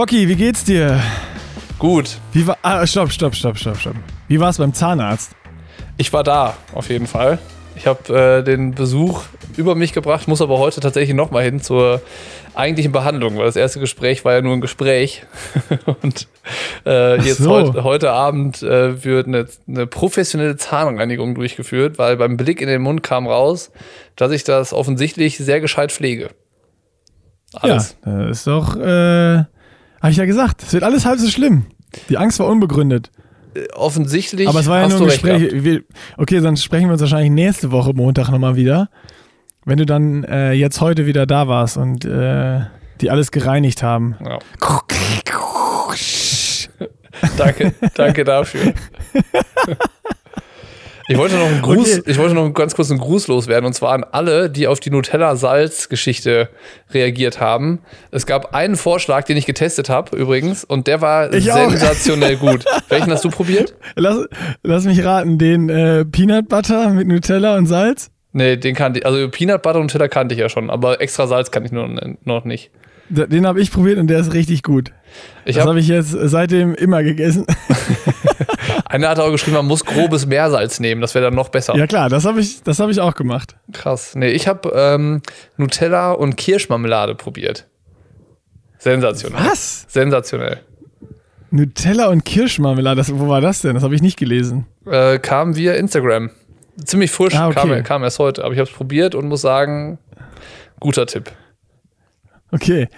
[0.00, 0.98] Bocky, wie geht's dir?
[1.78, 2.16] Gut.
[2.32, 2.56] Wie war.
[2.62, 3.94] Ah, stopp, stopp, stopp, stopp, stopp.
[4.28, 5.32] Wie war's beim Zahnarzt?
[5.98, 7.38] Ich war da, auf jeden Fall.
[7.76, 9.24] Ich habe äh, den Besuch
[9.58, 12.00] über mich gebracht, muss aber heute tatsächlich nochmal hin zur
[12.54, 15.26] eigentlichen Behandlung, weil das erste Gespräch war ja nur ein Gespräch.
[16.02, 16.28] Und
[16.86, 17.50] äh, jetzt so.
[17.50, 22.80] heut, heute Abend äh, wird eine, eine professionelle Zahnreinigung durchgeführt, weil beim Blick in den
[22.80, 23.70] Mund kam raus,
[24.16, 26.30] dass ich das offensichtlich sehr gescheit pflege.
[27.52, 27.98] Alles.
[28.06, 28.78] Ja, ist doch.
[30.00, 31.66] Äh, hab ich ja gesagt, es wird alles halb so schlimm.
[32.08, 33.10] Die Angst war unbegründet.
[33.74, 34.48] Offensichtlich.
[34.48, 35.64] Aber es war ja nur ein Gespräch.
[35.64, 35.82] Wir,
[36.16, 38.88] okay, dann sprechen wir uns wahrscheinlich nächste Woche Montag nochmal wieder.
[39.64, 42.60] Wenn du dann äh, jetzt heute wieder da warst und äh,
[43.00, 44.16] die alles gereinigt haben.
[44.24, 44.38] Ja.
[47.36, 48.72] danke, danke dafür.
[51.10, 52.10] Ich wollte noch einen Gruß, Okay.
[52.10, 54.90] ich wollte noch ganz kurz einen Gruß loswerden und zwar an alle, die auf die
[54.90, 56.48] Nutella-Salz-Geschichte
[56.92, 57.80] reagiert haben.
[58.10, 61.70] Es gab einen Vorschlag, den ich getestet habe übrigens und der war Ich auch.
[61.70, 62.64] sensationell gut.
[62.88, 63.74] Welchen hast du probiert?
[63.96, 64.18] Lass,
[64.62, 68.10] lass mich raten, den äh, Peanut Butter mit Nutella und Salz.
[68.32, 69.06] Nee, den kannte ich.
[69.06, 71.88] Also Peanut Butter und Nutella kannte ich ja schon, aber extra Salz kann ich nur,
[72.24, 72.70] noch nicht.
[73.08, 74.92] Den habe ich probiert und der ist richtig gut.
[75.44, 77.44] Ich das hab- habe ich jetzt seitdem immer gegessen.
[78.90, 81.76] Einer hat auch geschrieben, man muss grobes Meersalz nehmen, das wäre dann noch besser.
[81.76, 83.54] ja klar, das habe ich, das hab ich auch gemacht.
[83.72, 84.14] Krass.
[84.16, 85.22] Nee, ich habe ähm,
[85.56, 87.66] Nutella und Kirschmarmelade probiert.
[88.78, 89.40] Sensationell.
[89.44, 89.86] Was?
[89.88, 90.60] Sensationell.
[91.50, 93.74] Nutella und Kirschmarmelade, das, wo war das denn?
[93.74, 94.66] Das habe ich nicht gelesen.
[94.86, 96.30] Äh, kam via Instagram.
[96.84, 97.54] Ziemlich frisch, Ah, okay.
[97.74, 98.44] kam, kam erst heute.
[98.44, 99.98] Aber ich habe es probiert und muss sagen,
[100.78, 101.30] guter Tipp.
[102.52, 102.88] Okay,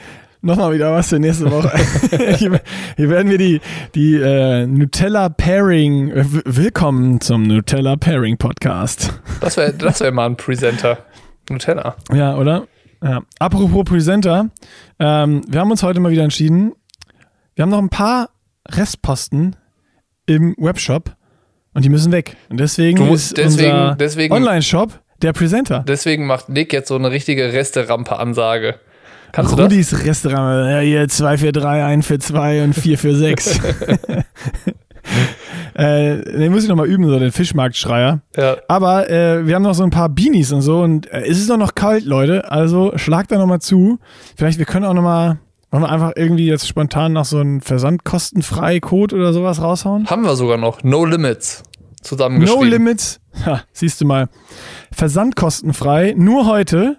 [0.43, 1.71] nochmal wieder was für nächste Woche.
[2.37, 2.61] hier,
[2.97, 3.61] hier werden wir die,
[3.95, 9.21] die äh, Nutella Pairing, äh, willkommen zum Nutella Pairing Podcast.
[9.41, 10.99] Das wäre das wär mal ein Presenter.
[11.51, 11.97] Nutella.
[12.13, 12.67] Ja, oder?
[13.03, 13.23] Ja.
[13.39, 14.51] Apropos Presenter,
[14.99, 16.73] ähm, wir haben uns heute mal wieder entschieden,
[17.55, 18.31] wir haben noch ein paar
[18.69, 19.57] Restposten
[20.27, 21.17] im Webshop
[21.75, 22.37] und die müssen weg.
[22.49, 25.85] Und deswegen Du musst- ist deswegen- unser deswegen- Online-Shop der Presenter.
[25.87, 28.77] Deswegen macht Nick jetzt so eine richtige Resterampe-Ansage.
[29.33, 29.65] Kannst du das?
[29.65, 33.61] Rudis Restaurant, ja, hier 2 für 3, 1 für 2 und 4 für 6.
[35.75, 38.21] äh, den muss ich nochmal üben, so den Fischmarktschreier.
[38.37, 38.57] Ja.
[38.69, 41.51] Aber äh, wir haben noch so ein paar Beanies und so und äh, es ist
[41.51, 42.51] doch noch kalt, Leute.
[42.51, 43.99] Also schlagt da nochmal zu.
[44.37, 45.39] Vielleicht, wir können auch nochmal,
[45.71, 50.09] wollen wir einfach irgendwie jetzt spontan noch so einen versandkostenfrei Code oder sowas raushauen?
[50.09, 50.83] Haben wir sogar noch.
[50.83, 51.63] No Limits.
[52.03, 52.63] Zusammengeschrieben.
[52.63, 53.21] No Limits.
[53.47, 54.29] Ha, siehst du mal.
[54.93, 56.99] Versandkostenfrei, nur heute.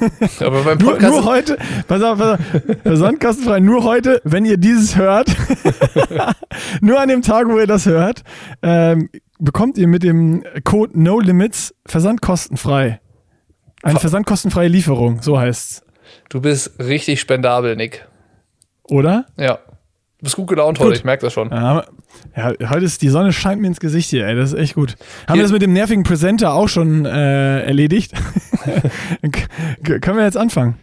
[0.40, 1.12] Aber beim Nur, Podcast.
[1.14, 1.58] nur heute,
[1.88, 2.40] pass auf, pass auf,
[2.82, 5.28] versandkostenfrei, nur heute, wenn ihr dieses hört,
[6.80, 8.22] nur an dem Tag, wo ihr das hört,
[8.62, 9.08] ähm,
[9.38, 13.00] bekommt ihr mit dem Code No Limits versandkostenfrei.
[13.82, 15.82] Eine Ver- versandkostenfreie Lieferung, so heißt's.
[16.28, 18.06] du bist richtig spendabel, Nick.
[18.84, 19.26] Oder?
[19.36, 19.58] Ja.
[20.18, 20.96] Du bist gut gelaunt heute, Gut.
[20.98, 21.50] ich merke das schon.
[21.50, 21.84] Ja,
[22.34, 24.96] ja, heute ist die Sonne scheint mir ins Gesicht hier, ey, das ist echt gut.
[25.26, 28.12] Haben Hier- wir das mit dem nervigen Presenter auch schon äh, erledigt?
[29.82, 30.76] Können wir jetzt anfangen?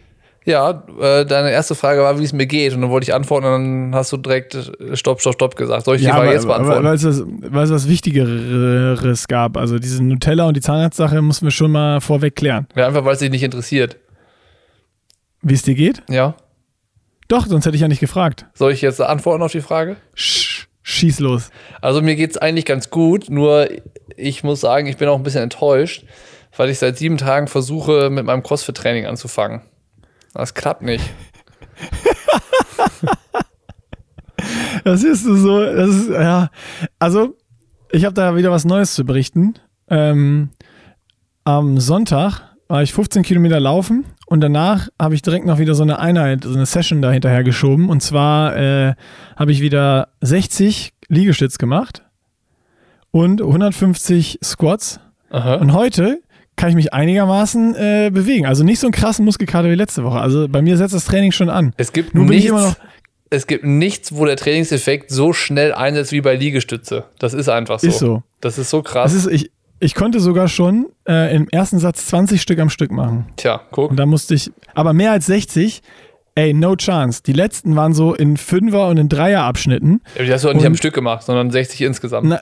[0.46, 2.74] Ja, äh, deine erste Frage war, wie es mir geht.
[2.74, 5.86] Und dann wollte ich antworten und dann hast du direkt äh, Stopp, Stopp, Stopp gesagt.
[5.86, 6.84] Soll ich die Frage jetzt beantworten?
[6.84, 9.56] weil es was, weil es was Wichtigeres gab.
[9.56, 12.66] Also diese Nutella und die Zahnarztsache mussten wir schon mal vorweg klären.
[12.76, 13.96] ja, einfach weil es dich nicht interessiert.
[15.40, 16.02] Wie es dir geht?
[16.10, 16.36] Ja.
[17.28, 18.46] Doch, sonst hätte ich ja nicht gefragt.
[18.54, 19.96] Soll ich jetzt antworten auf die Frage?
[20.14, 21.50] Sch schieß los.
[21.80, 23.68] Also mir geht's eigentlich ganz gut, nur
[24.16, 26.04] ich muss sagen, ich bin auch ein bisschen enttäuscht,
[26.56, 29.62] weil ich seit sieben Tagen versuche, mit meinem CrossFit-Training anzufangen.
[30.34, 31.04] Das klappt nicht.
[34.84, 36.50] Das ist so, das ist, ja.
[36.98, 37.36] Also,
[37.90, 39.54] ich habe da wieder was Neues zu berichten.
[39.88, 40.50] Ähm,
[41.44, 45.82] am Sonntag war ich 15 Kilometer laufen und danach habe ich direkt noch wieder so
[45.82, 47.88] eine Einheit, so eine Session da hinterher geschoben.
[47.88, 48.94] Und zwar äh,
[49.36, 52.02] habe ich wieder 60 Liegestütz gemacht
[53.10, 55.00] und 150 Squats.
[55.30, 55.56] Aha.
[55.56, 56.20] Und heute
[56.56, 58.46] kann ich mich einigermaßen äh, bewegen.
[58.46, 60.20] Also nicht so einen krassen Muskelkater wie letzte Woche.
[60.20, 61.72] Also bei mir setzt das Training schon an.
[61.76, 62.76] Es gibt ich nichts, noch-
[63.30, 67.04] es gibt nichts, wo der Trainingseffekt so schnell einsetzt wie bei Liegestütze.
[67.18, 67.88] Das ist einfach so.
[67.88, 68.22] Ist so.
[68.40, 69.12] Das ist so krass.
[69.12, 69.50] Ist, ich,
[69.84, 73.26] ich konnte sogar schon äh, im ersten Satz 20 Stück am Stück machen.
[73.36, 73.90] Tja, guck.
[73.90, 75.82] Und da musste ich, aber mehr als 60,
[76.34, 77.22] ey, no chance.
[77.22, 80.00] Die letzten waren so in Fünfer- und in Dreier-Abschnitten.
[80.16, 82.28] Ja, Die hast du halt nicht Und- am Stück gemacht, sondern 60 insgesamt.
[82.28, 82.40] Na,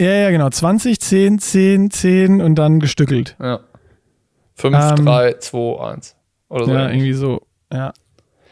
[0.00, 0.50] ja, ja, genau.
[0.50, 3.36] 20, 10, 10, 10 und dann gestückelt.
[3.40, 3.60] Ja.
[4.54, 6.16] 5, Ähm, 3, 2, 1.
[6.48, 6.72] Oder so.
[6.72, 7.42] Ja, irgendwie so.
[7.72, 7.92] Ja,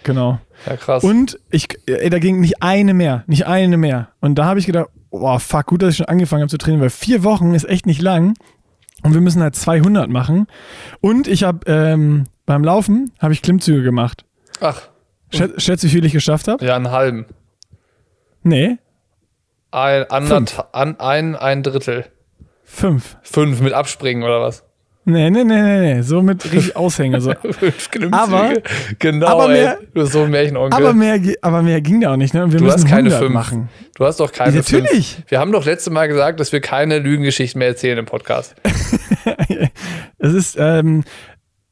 [0.03, 0.41] genau.
[0.67, 1.05] ja krass.
[1.05, 4.09] Und ich, ey, da ging nicht eine mehr, nicht eine mehr.
[4.21, 6.81] Und da habe ich gedacht, boah, fuck, gut, dass ich schon angefangen habe zu trainieren,
[6.83, 8.35] weil vier Wochen ist echt nicht lang.
[9.05, 10.47] Und wir müssen halt 200 machen.
[11.01, 14.25] Und ich habe ähm, beim Laufen habe ich Klimmzüge gemacht.
[14.61, 14.81] Ach,
[15.33, 16.65] Schätz, schätz, wie viel ich geschafft habe?
[16.65, 17.27] Ja, einen halben.
[18.43, 18.79] Nee.
[19.71, 22.05] Ein, anderth- an, ein, ein Drittel.
[22.65, 23.17] Fünf.
[23.23, 24.65] Fünf mit Abspringen oder was?
[25.05, 26.03] Nee, nee, nee, nee, nee.
[26.03, 27.21] So mit richtig Aushänge.
[27.21, 27.33] So.
[27.35, 27.89] Fünf.
[28.13, 28.53] Aber-
[29.01, 29.63] genau, aber ey.
[29.63, 30.73] mehr- Du bist so ein Märchenonkel.
[30.79, 32.51] Aber mehr, aber mehr ging da auch nicht, ne?
[32.53, 33.33] Wir du müssen hast keine 100 fünf.
[33.35, 33.69] machen.
[33.97, 34.83] Du hast doch keine Ja, fünf.
[34.85, 35.19] natürlich.
[35.27, 38.55] Wir haben doch letztes Mal gesagt, dass wir keine Lügengeschichten mehr erzählen im Podcast.
[40.19, 41.03] Es ist, ähm,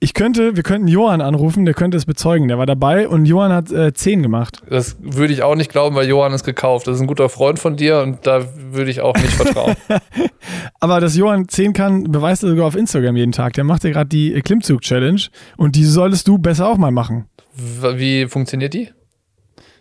[0.02, 2.48] ich könnte, wir könnten Johann anrufen, der könnte es bezeugen.
[2.48, 4.62] Der war dabei und Johann hat äh, 10 gemacht.
[4.68, 6.86] Das würde ich auch nicht glauben, weil Johann ist gekauft.
[6.86, 9.76] Das ist ein guter Freund von dir und da würde ich auch nicht vertrauen.
[10.80, 13.52] Aber dass Johann 10 kann, beweist er sogar auf Instagram jeden Tag.
[13.52, 15.20] Der macht ja gerade die Klimmzug-Challenge
[15.58, 17.26] und die solltest du besser auch mal machen.
[17.54, 18.88] Wie funktioniert die?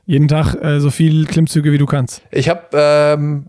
[0.05, 2.23] Jeden Tag äh, so viel Klimmzüge, wie du kannst.
[2.31, 3.45] Ich habe ähm,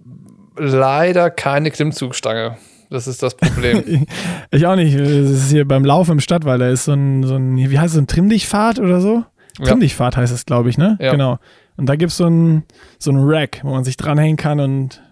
[0.57, 2.59] leider keine Klimmzugstange.
[2.91, 4.07] Das ist das Problem.
[4.51, 4.99] Ich auch nicht.
[4.99, 6.61] Das ist hier beim Laufen im Stadtwald.
[6.61, 9.25] Da ist so ein, so ein wie heißt es, so ein Trimmdichtpfad oder so?
[9.59, 9.65] Ja.
[9.67, 10.99] Trimmdichtpfad heißt es, glaube ich, ne?
[11.01, 11.13] Ja.
[11.13, 11.39] Genau.
[11.77, 12.65] Und da gibt es so ein,
[12.99, 15.03] so ein Rack, wo man sich dranhängen kann und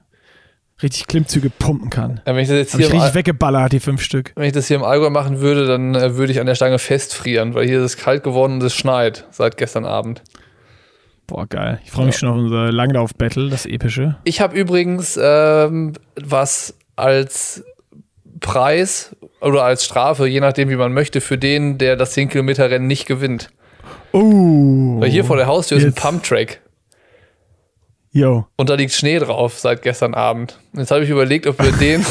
[0.83, 2.21] richtig Klimmzüge pumpen kann.
[2.27, 4.33] Ja, wenn ich das jetzt Hab hier im, richtig Al- weggeballert, die fünf Stück.
[4.37, 6.79] wenn ich das hier im Allgäu machen würde, dann äh, würde ich an der Stange
[6.79, 10.23] festfrieren, weil hier ist es kalt geworden und es schneit seit gestern Abend.
[11.27, 11.81] Boah, geil.
[11.85, 12.21] Ich freue mich Ja.
[12.21, 14.17] schon auf unser Langlauf-Battle, das epische.
[14.25, 17.65] Ich habe übrigens ähm, was als
[18.41, 22.71] Preis oder als Strafe, je nachdem wie man möchte, für den, der das 10 Kilometer
[22.71, 23.51] Rennen nicht gewinnt.
[24.13, 25.01] Oh.
[25.01, 25.93] Weil hier vor der Haustür ist ein.
[25.93, 26.61] Pumptrack
[28.11, 28.47] Yo.
[28.57, 30.59] und da liegt Schnee drauf seit gestern Abend.
[30.73, 32.05] Jetzt habe ich überlegt, ob wir den,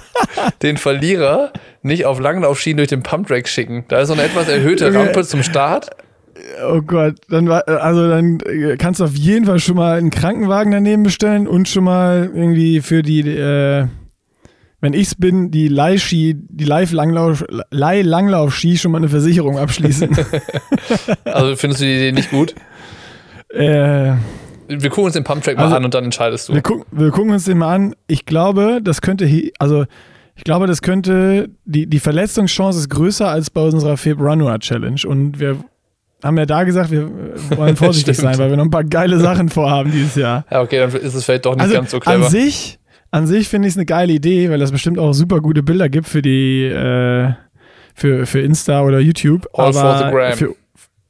[0.62, 1.52] den Verlierer
[1.82, 3.84] nicht auf Langlaufschienen durch den Pumptrack schicken.
[3.88, 4.96] Da ist so eine etwas erhöhte Okay.
[4.96, 5.90] Rampe zum Start.
[6.68, 10.10] Oh Gott, dann war, also dann äh, kannst du auf jeden Fall schon mal einen
[10.10, 13.86] Krankenwagen daneben bestellen und schon mal irgendwie für die, äh,
[14.84, 20.10] wenn ich's bin, die Leihski, die Live-Langlauf, Leih-Langlauf-Ski schon mal eine Versicherung abschließen.
[21.24, 22.54] Also findest du die Idee nicht gut?
[23.48, 24.12] äh,
[24.68, 26.54] Wir gucken uns den Pumptrack mal Also, an und dann entscheidest du.
[26.54, 27.94] wir, gucken, wir gucken uns den mal an.
[28.06, 29.28] Ich glaube, das könnte,
[29.58, 29.84] also
[30.36, 35.38] ich glaube, das könnte, die, die Verletzungschance ist größer als bei unserer Februar Challenge und
[35.40, 35.56] wir
[36.22, 37.10] haben ja da gesagt, wir
[37.56, 40.44] wollen vorsichtig sein, weil wir noch ein paar geile Sachen vorhaben dieses Jahr.
[40.50, 42.30] Ja, okay, dann ist es vielleicht doch nicht Also ganz so an clever.
[42.30, 42.78] sich,
[43.14, 45.88] an sich finde ich es eine geile Idee, weil das bestimmt auch super gute Bilder
[45.88, 47.32] gibt für die äh,
[47.94, 49.48] für, für Insta oder YouTube.
[49.52, 50.32] All for the gram.
[50.32, 50.54] Für,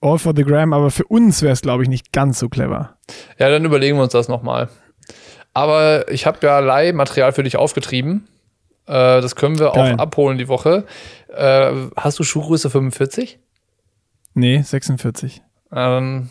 [0.03, 2.99] all for the gram, aber für uns wäre es, glaube ich, nicht ganz so clever.
[3.39, 4.69] Ja, dann überlegen wir uns das nochmal.
[5.55, 8.29] Aber ich habe ja Leihmaterial für dich aufgetrieben.
[8.87, 9.95] Äh, das können wir Geil.
[9.95, 10.85] auch abholen die Woche.
[11.35, 13.39] Äh, hast du Schuhgröße 45?
[14.35, 15.41] Nee, 46.
[15.73, 16.29] Ähm,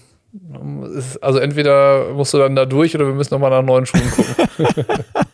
[1.22, 4.76] also entweder musst du dann da durch oder wir müssen nochmal nach neuen Schuhen gucken.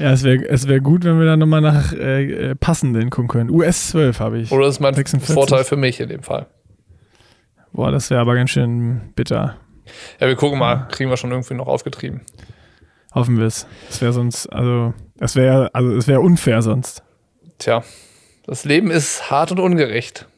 [0.00, 3.28] Ja, es wäre es wär gut, wenn wir dann nochmal nach äh, äh, passenden gucken
[3.28, 3.50] können.
[3.50, 4.50] US 12 habe ich.
[4.50, 5.34] Oder das ist mein 46.
[5.34, 6.46] Vorteil für mich in dem Fall.
[7.72, 9.56] Boah, das wäre aber ganz schön bitter.
[10.18, 10.88] Ja, wir gucken mal.
[10.90, 12.22] Kriegen wir schon irgendwie noch aufgetrieben.
[13.14, 13.66] Hoffen wir es.
[13.88, 17.02] Das wäre sonst, also, es wäre, also, es wäre unfair sonst.
[17.58, 17.82] Tja,
[18.46, 20.28] das Leben ist hart und ungerecht.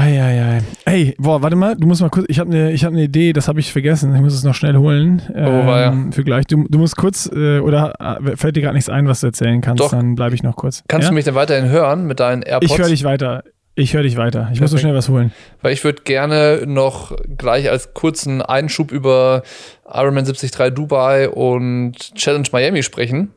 [0.00, 0.62] Eieiei.
[0.86, 3.48] Ey, boah, warte mal, du musst mal kurz, ich habe eine hab ne Idee, das
[3.48, 5.20] habe ich vergessen, ich muss es noch schnell holen.
[5.28, 5.92] Oh, weia.
[5.92, 6.46] Ähm, für gleich.
[6.46, 9.60] Du, du musst kurz, äh, oder äh, fällt dir gerade nichts ein, was du erzählen
[9.60, 9.90] kannst, Doch.
[9.90, 10.82] dann bleibe ich noch kurz.
[10.88, 11.10] Kannst ja?
[11.10, 12.72] du mich denn weiterhin hören mit deinen AirPods?
[12.72, 13.44] Ich höre dich weiter.
[13.74, 14.48] Ich höre dich weiter.
[14.52, 14.80] Ich muss so Perfekt.
[14.80, 15.32] schnell was holen.
[15.60, 19.42] Weil ich würde gerne noch gleich als kurzen Einschub über
[19.86, 23.32] Ironman 73 Dubai und Challenge Miami sprechen.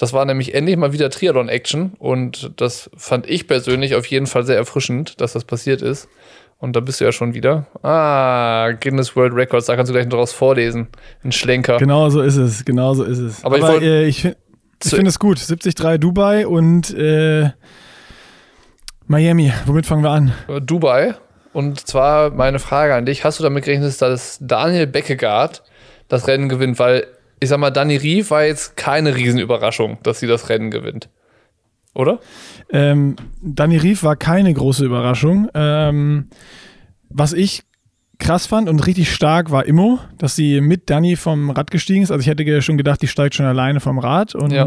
[0.00, 4.44] Das war nämlich endlich mal wieder Triathlon-Action und das fand ich persönlich auf jeden Fall
[4.46, 6.08] sehr erfrischend, dass das passiert ist.
[6.58, 7.66] Und da bist du ja schon wieder.
[7.82, 10.88] Ah, Guinness World Records, da kannst du gleich noch draus vorlesen.
[11.22, 11.76] Ein Schlenker.
[11.76, 13.44] Genau so ist es, genau so ist es.
[13.44, 14.38] Aber ich wollt- äh, ich finde
[14.82, 15.36] ich Zu- find es gut.
[15.38, 17.50] 73 Dubai und äh,
[19.06, 19.52] Miami.
[19.66, 20.32] Womit fangen wir an?
[20.62, 21.14] Dubai.
[21.52, 25.62] Und zwar meine Frage an dich: Hast du damit gerechnet, dass Daniel Beckegaard
[26.08, 26.78] das Rennen gewinnt?
[26.78, 27.06] Weil
[27.40, 31.08] ich sag mal, Dani Rief war jetzt keine Riesenüberraschung, dass sie das Rennen gewinnt.
[31.94, 32.20] Oder?
[32.70, 35.48] Ähm, Dani Rief war keine große Überraschung.
[35.54, 36.28] Ähm,
[37.08, 37.62] was ich
[38.18, 42.10] krass fand und richtig stark war Immo, dass sie mit Dani vom Rad gestiegen ist.
[42.10, 44.66] Also ich hätte schon gedacht, die steigt schon alleine vom Rad und Ja.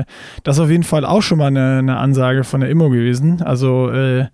[0.00, 0.04] äh,
[0.42, 3.40] das ist auf jeden Fall auch schon mal eine, eine Ansage von der Immo gewesen.
[3.42, 4.26] Also äh,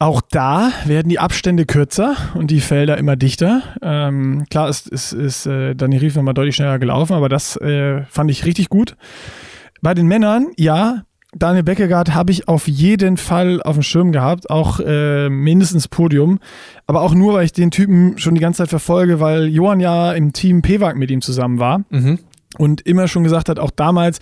[0.00, 3.62] auch da werden die Abstände kürzer und die Felder immer dichter.
[3.82, 8.02] Ähm, klar ist, ist, ist äh, Dani Rief nochmal deutlich schneller gelaufen, aber das äh,
[8.08, 8.96] fand ich richtig gut.
[9.82, 11.02] Bei den Männern, ja,
[11.36, 16.40] Daniel Beckegaard habe ich auf jeden Fall auf dem Schirm gehabt, auch äh, mindestens Podium.
[16.88, 20.12] Aber auch nur, weil ich den Typen schon die ganze Zeit verfolge, weil Johann ja
[20.12, 22.18] im Team Pewag mit ihm zusammen war Mhm.
[22.58, 24.18] und immer schon gesagt hat, auch damals,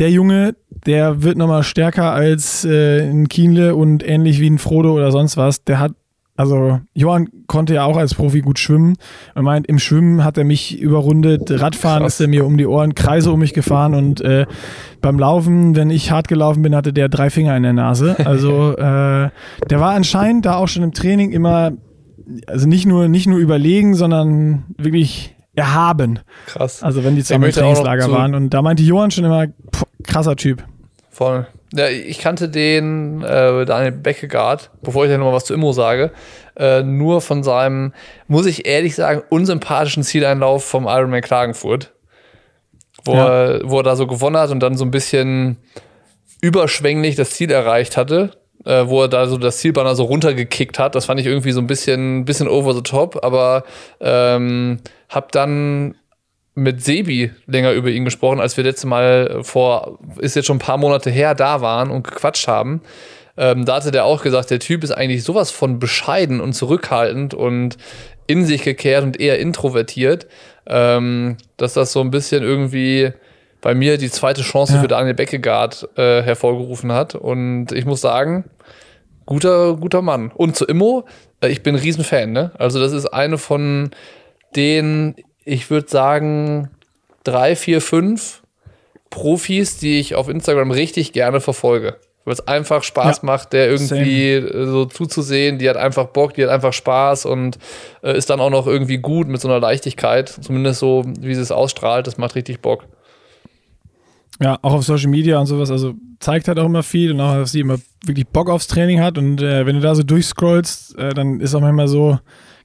[0.00, 4.94] der Junge, der wird nochmal stärker als äh, ein Kienle und ähnlich wie ein Frodo
[4.94, 5.62] oder sonst was.
[5.64, 5.92] Der hat
[6.36, 8.96] Also Johann konnte ja auch als Profi gut schwimmen.
[9.34, 12.14] Er meint, im Schwimmen hat er mich überrundet, Radfahren Krass.
[12.14, 14.46] ist er mir um die Ohren, Kreise um mich gefahren und äh,
[15.02, 18.16] beim Laufen, wenn ich hart gelaufen bin, hatte der drei Finger in der Nase.
[18.24, 19.28] Also äh,
[19.68, 21.72] der war anscheinend da auch schon im Training immer,
[22.46, 26.20] also nicht nur, nicht nur überlegen, sondern wirklich erhaben.
[26.46, 26.82] Krass.
[26.82, 28.34] Also wenn die zusammen im Trainingslager waren.
[28.34, 30.64] Und da meinte Johann schon immer, pff, krasser Typ.
[31.10, 31.46] Voll.
[31.72, 36.10] Ja, ich kannte den äh, Daniel Beckegaard, bevor ich dann nochmal was zu Immo sage,
[36.56, 37.92] äh, nur von seinem,
[38.26, 41.92] muss ich ehrlich sagen, unsympathischen Zieleinlauf vom Ironman Klagenfurt,
[43.04, 43.28] wo, ja.
[43.28, 45.58] er, wo er da so gewonnen hat und dann so ein bisschen
[46.40, 48.32] überschwänglich das Ziel erreicht hatte,
[48.64, 50.94] äh, wo er da so das Zielbanner so runtergekickt hat.
[50.94, 53.64] Das fand ich irgendwie so ein bisschen, bisschen over the top, aber
[54.00, 55.94] ähm, hab dann
[56.54, 60.60] mit Sebi länger über ihn gesprochen, als wir letzte Mal vor, ist jetzt schon ein
[60.60, 62.82] paar Monate her, da waren und gequatscht haben.
[63.36, 67.34] Ähm, da hatte der auch gesagt, der Typ ist eigentlich sowas von bescheiden und zurückhaltend
[67.34, 67.76] und
[68.26, 70.26] in sich gekehrt und eher introvertiert,
[70.66, 73.12] ähm, dass das so ein bisschen irgendwie
[73.60, 74.80] bei mir die zweite Chance ja.
[74.80, 77.14] für Daniel Beckegaard äh, hervorgerufen hat.
[77.14, 78.44] Und ich muss sagen,
[79.26, 80.30] guter, guter Mann.
[80.34, 81.06] Und zu Immo,
[81.40, 82.52] äh, ich bin ein Riesenfan, ne?
[82.58, 83.90] Also, das ist eine von
[84.56, 86.70] den ich würde sagen,
[87.24, 88.42] drei, vier, fünf
[89.10, 91.96] Profis, die ich auf Instagram richtig gerne verfolge.
[92.24, 94.66] Weil es einfach Spaß ja, macht, der irgendwie same.
[94.66, 95.58] so zuzusehen.
[95.58, 97.58] Die hat einfach Bock, die hat einfach Spaß und
[98.02, 100.28] äh, ist dann auch noch irgendwie gut mit so einer Leichtigkeit.
[100.28, 102.06] Zumindest so, wie sie es ausstrahlt.
[102.06, 102.84] Das macht richtig Bock.
[104.42, 105.70] Ja, auch auf Social Media und sowas.
[105.70, 109.00] Also zeigt halt auch immer viel und auch, dass sie immer wirklich Bock aufs Training
[109.00, 109.16] hat.
[109.16, 112.18] Und äh, wenn du da so durchscrollst, äh, dann ist auch manchmal so,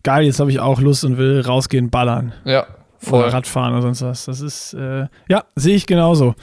[0.05, 2.31] geil, jetzt habe ich auch Lust und will rausgehen, ballern.
[2.45, 2.65] Ja.
[2.99, 3.23] Voll.
[3.23, 4.25] Oder Radfahren oder sonst was.
[4.25, 6.35] Das ist, äh, ja, sehe ich genauso.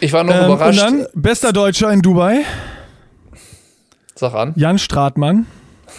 [0.00, 0.82] Ich war noch ähm, überrascht.
[0.82, 2.40] Und dann, bester Deutscher in Dubai.
[4.16, 4.52] Sag an.
[4.56, 5.46] Jan Stratmann.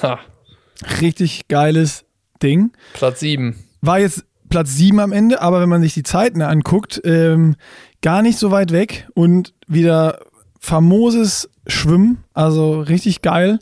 [0.02, 0.20] Ha.
[1.02, 2.04] Richtig geiles
[2.42, 2.72] Ding.
[2.94, 3.56] Platz 7.
[3.82, 7.56] War jetzt Platz 7 am Ende, aber wenn man sich die Zeiten anguckt, ähm,
[8.02, 10.20] gar nicht so weit weg und wieder
[10.60, 13.60] famoses Schwimmen, also richtig geil.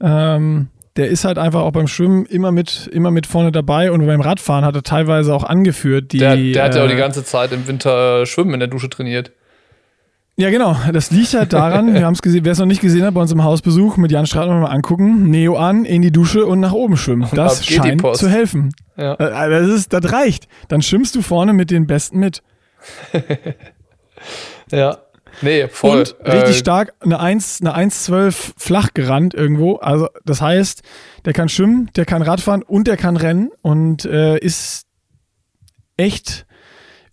[0.00, 4.04] Ähm, der ist halt einfach auch beim Schwimmen immer mit, immer mit vorne dabei und
[4.06, 6.12] beim Radfahren hat er teilweise auch angeführt.
[6.12, 8.60] Die, der, der hat ja auch die äh, ganze Zeit im Winter äh, Schwimmen in
[8.60, 9.32] der Dusche trainiert.
[10.38, 10.76] Ja, genau.
[10.92, 13.20] Das liegt halt daran, wir haben es gesehen, wer es noch nicht gesehen hat, bei
[13.20, 16.72] uns im Hausbesuch mit Jan Stratmann mal angucken, Neo an, in die Dusche und nach
[16.72, 17.28] oben schwimmen.
[17.34, 18.74] Das scheint zu helfen.
[18.96, 19.14] Ja.
[19.14, 20.48] Äh, das, ist, das reicht.
[20.68, 22.42] Dann schwimmst du vorne mit den Besten mit.
[24.70, 24.98] ja.
[25.42, 25.98] Nee, voll.
[25.98, 29.76] Und richtig äh, stark, eine 1, eine 1,12 flach gerannt irgendwo.
[29.76, 30.82] Also, das heißt,
[31.24, 34.86] der kann schwimmen, der kann Radfahren und der kann rennen und äh, ist
[35.96, 36.46] echt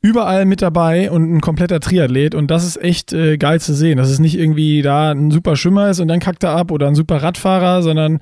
[0.03, 3.97] überall mit dabei und ein kompletter Triathlet und das ist echt äh, geil zu sehen.
[3.97, 6.87] Dass es nicht irgendwie da ein super Schwimmer ist und dann kackt er ab oder
[6.87, 8.19] ein super Radfahrer, sondern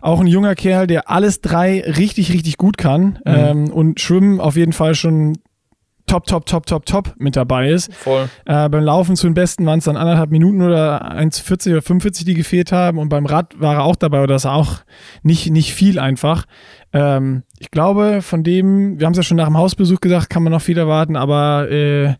[0.00, 3.34] auch ein junger Kerl, der alles drei richtig, richtig gut kann mhm.
[3.34, 5.34] ähm, und Schwimmen auf jeden Fall schon
[6.06, 7.92] top, top, top, top, top mit dabei ist.
[7.94, 8.28] Voll.
[8.44, 12.24] Äh, beim Laufen zu den Besten waren es dann anderthalb Minuten oder 1,40 oder 45,
[12.24, 12.98] die gefehlt haben.
[12.98, 14.78] Und beim Rad war er auch dabei, oder das auch
[15.22, 16.44] nicht, nicht viel einfach.
[16.92, 20.42] Ähm, ich glaube, von dem, wir haben es ja schon nach dem Hausbesuch gesagt, kann
[20.42, 22.14] man noch viel erwarten, aber äh,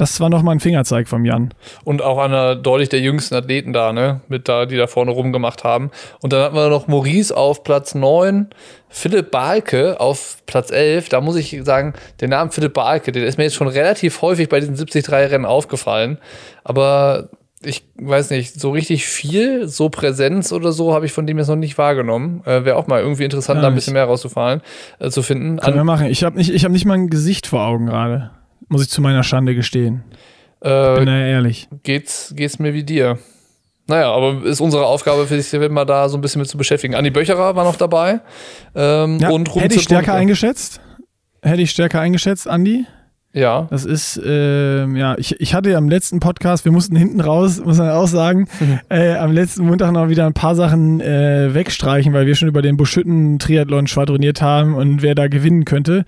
[0.00, 1.52] das war nochmal ein Fingerzeig vom Jan.
[1.84, 4.22] Und auch einer deutlich der jüngsten Athleten da, ne?
[4.28, 5.90] Mit da, die da vorne rumgemacht haben.
[6.22, 8.48] Und dann hatten wir noch Maurice auf Platz 9,
[8.88, 11.10] Philipp Balke auf Platz 11.
[11.10, 14.48] Da muss ich sagen, der Name Philipp Balke, der ist mir jetzt schon relativ häufig
[14.48, 16.16] bei diesen 73-Rennen aufgefallen.
[16.64, 17.28] Aber
[17.62, 21.48] ich weiß nicht, so richtig viel, so Präsenz oder so habe ich von dem jetzt
[21.48, 22.42] noch nicht wahrgenommen.
[22.46, 24.62] Äh, Wäre auch mal irgendwie interessant, ja, da ein bisschen mehr rauszufallen,
[24.98, 25.58] äh, zu finden.
[25.58, 26.06] Können wir machen.
[26.06, 28.30] Ich habe nicht, hab nicht mal ein Gesicht vor Augen gerade
[28.68, 30.04] muss ich zu meiner Schande gestehen.
[30.60, 31.68] Äh, bin ja ehrlich.
[31.82, 33.18] Geht's, geht's mir wie dir.
[33.86, 36.94] Naja, aber ist unsere Aufgabe für dich, mal da so ein bisschen mit zu beschäftigen.
[36.94, 38.20] Andi Böcherer war noch dabei.
[38.74, 40.80] Ähm, ja, und hätte ich stärker eingeschätzt?
[41.42, 42.86] Hätte ich stärker eingeschätzt, Andi?
[43.32, 43.68] Ja.
[43.70, 47.60] Das ist, äh, ja, ich, ich hatte ja im letzten Podcast, wir mussten hinten raus,
[47.64, 48.80] muss man auch sagen, mhm.
[48.88, 52.62] äh, am letzten Montag noch wieder ein paar Sachen äh, wegstreichen, weil wir schon über
[52.62, 56.04] den Buschütten-Triathlon schwadroniert haben und wer da gewinnen könnte.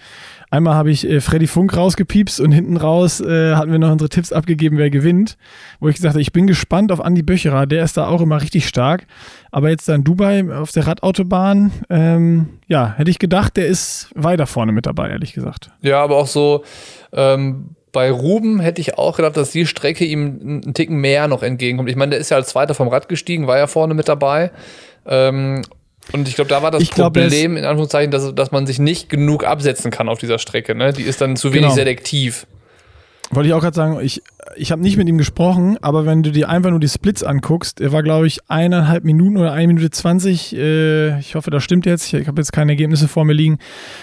[0.53, 4.11] Einmal habe ich äh, Freddy Funk rausgepiepst und hinten raus äh, hatten wir noch unsere
[4.11, 5.39] Tipps abgegeben, wer gewinnt.
[5.81, 8.43] Wo ich gesagt habe, ich bin gespannt auf Andy Böcherer, der ist da auch immer
[8.43, 9.07] richtig stark.
[9.51, 14.47] Aber jetzt dann Dubai auf der Radautobahn, ähm, ja, hätte ich gedacht, der ist weiter
[14.47, 15.71] vorne mit dabei, ehrlich gesagt.
[15.81, 16.65] Ja, aber auch so
[17.15, 21.43] ähm, bei Ruben hätte ich auch gedacht, dass die Strecke ihm einen Ticken mehr noch
[21.43, 21.89] entgegenkommt.
[21.89, 24.51] Ich meine, der ist ja als Zweiter vom Rad gestiegen, war ja vorne mit dabei.
[25.07, 25.63] Ähm,
[26.13, 29.09] und ich glaube, da war das glaub, Problem, in Anführungszeichen, dass, dass man sich nicht
[29.09, 30.75] genug absetzen kann auf dieser Strecke.
[30.75, 30.93] Ne?
[30.93, 31.75] Die ist dann zu wenig genau.
[31.75, 32.47] selektiv.
[33.33, 34.23] Wollte ich auch gerade sagen, ich,
[34.57, 37.81] ich habe nicht mit ihm gesprochen, aber wenn du dir einfach nur die Splits anguckst,
[37.81, 41.87] er war, glaube ich, eineinhalb Minuten oder eine Minute zwanzig, äh, ich hoffe, das stimmt
[41.87, 43.59] jetzt, ich, ich habe jetzt keine Ergebnisse vor mir liegen,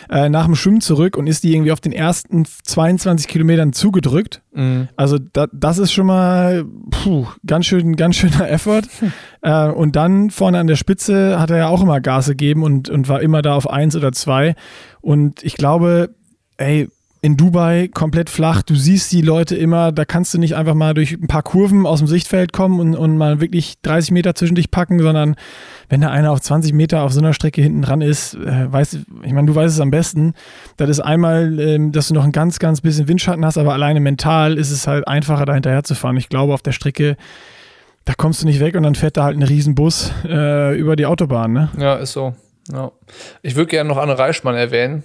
[0.09, 4.41] äh, nach dem Schwimmen zurück und ist die irgendwie auf den ersten 22 Kilometern zugedrückt.
[4.53, 4.87] Mhm.
[4.95, 8.83] Also da, das ist schon mal puh, ganz, schön, ganz schöner Effort.
[8.99, 9.13] Hm.
[9.41, 12.89] Äh, und dann vorne an der Spitze hat er ja auch immer Gas gegeben und,
[12.89, 14.53] und war immer da auf eins oder zwei.
[14.99, 16.09] Und ich glaube,
[16.57, 16.89] ey,
[17.21, 18.61] in Dubai komplett flach.
[18.61, 21.85] Du siehst die Leute immer, da kannst du nicht einfach mal durch ein paar Kurven
[21.85, 25.35] aus dem Sichtfeld kommen und, und mal wirklich 30 Meter zwischen dich packen, sondern
[25.89, 28.99] wenn da einer auf 20 Meter auf so einer Strecke hinten dran ist, äh, weißt,
[29.23, 30.33] ich meine, du weißt es am besten.
[30.77, 33.99] Das ist einmal, ähm, dass du noch ein ganz, ganz bisschen Windschatten hast, aber alleine
[33.99, 36.15] mental ist es halt einfacher, da hinterher zu fahren.
[36.15, 37.17] Ich glaube, auf der Strecke,
[38.05, 41.05] da kommst du nicht weg und dann fährt da halt ein Riesenbus äh, über die
[41.05, 41.69] Autobahn, ne?
[41.77, 42.33] Ja, ist so.
[42.71, 42.91] Ja.
[43.41, 45.03] Ich würde gerne noch Anne Reichmann erwähnen,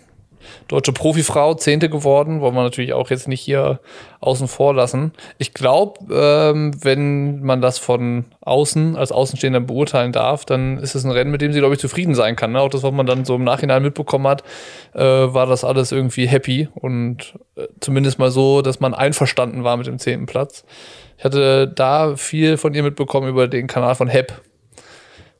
[0.68, 3.80] deutsche Profifrau, Zehnte geworden, wollen wir natürlich auch jetzt nicht hier
[4.20, 5.12] außen vor lassen.
[5.38, 11.04] Ich glaube, ähm, wenn man das von außen als Außenstehender beurteilen darf, dann ist es
[11.04, 12.52] ein Rennen, mit dem sie, glaube ich, zufrieden sein kann.
[12.52, 12.60] Ne?
[12.60, 14.42] Auch das, was man dann so im Nachhinein mitbekommen hat,
[14.94, 19.76] äh, war das alles irgendwie happy und äh, zumindest mal so, dass man einverstanden war
[19.76, 20.64] mit dem zehnten Platz.
[21.18, 24.42] Ich hatte da viel von ihr mitbekommen über den Kanal von Hepp,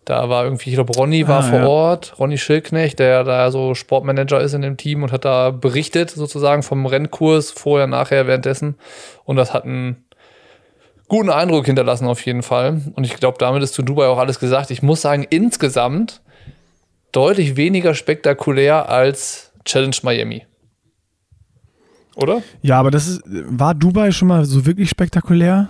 [0.04, 1.66] da war irgendwie, ich glaube, Ronny war ah, vor ja.
[1.66, 6.11] Ort, Ronny Schildknecht, der da so Sportmanager ist in dem Team und hat da berichtet
[6.11, 8.76] sozusagen vom Rennkurs, vorher, nachher, währenddessen.
[9.25, 10.04] Und das hat einen
[11.08, 12.82] guten Eindruck hinterlassen auf jeden Fall.
[12.94, 14.70] Und ich glaube, damit ist zu Dubai auch alles gesagt.
[14.70, 16.20] Ich muss sagen, insgesamt
[17.12, 20.46] deutlich weniger spektakulär als Challenge Miami.
[22.16, 22.42] Oder?
[22.62, 25.68] Ja, aber das ist, war Dubai schon mal so wirklich spektakulär?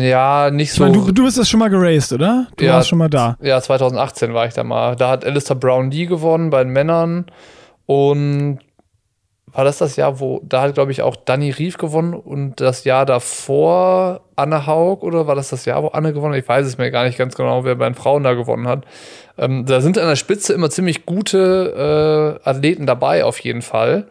[0.00, 0.84] Ja, nicht so.
[0.84, 2.46] Ich meine, du, du bist das schon mal geraced, oder?
[2.56, 3.36] Du ja, warst schon mal da.
[3.40, 4.96] Ja, 2018 war ich da mal.
[4.96, 7.26] Da hat Alistair Brown Lee gewonnen bei den Männern.
[7.86, 8.58] Und
[9.52, 12.84] war das das Jahr, wo, da hat, glaube ich, auch Danny Rief gewonnen und das
[12.84, 16.42] Jahr davor Anne Haug oder war das das Jahr, wo Anne gewonnen hat?
[16.42, 18.84] Ich weiß es mir gar nicht ganz genau, wer bei den Frauen da gewonnen hat.
[19.38, 24.08] Ähm, da sind an der Spitze immer ziemlich gute äh, Athleten dabei, auf jeden Fall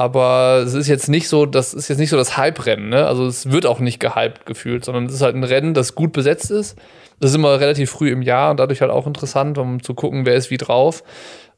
[0.00, 3.06] aber es ist jetzt nicht so, das ist jetzt nicht so das Hype-Rennen, ne?
[3.06, 6.14] Also es wird auch nicht gehypt gefühlt, sondern es ist halt ein Rennen, das gut
[6.14, 6.78] besetzt ist.
[7.20, 10.24] Das ist immer relativ früh im Jahr und dadurch halt auch interessant, um zu gucken,
[10.24, 11.04] wer ist wie drauf.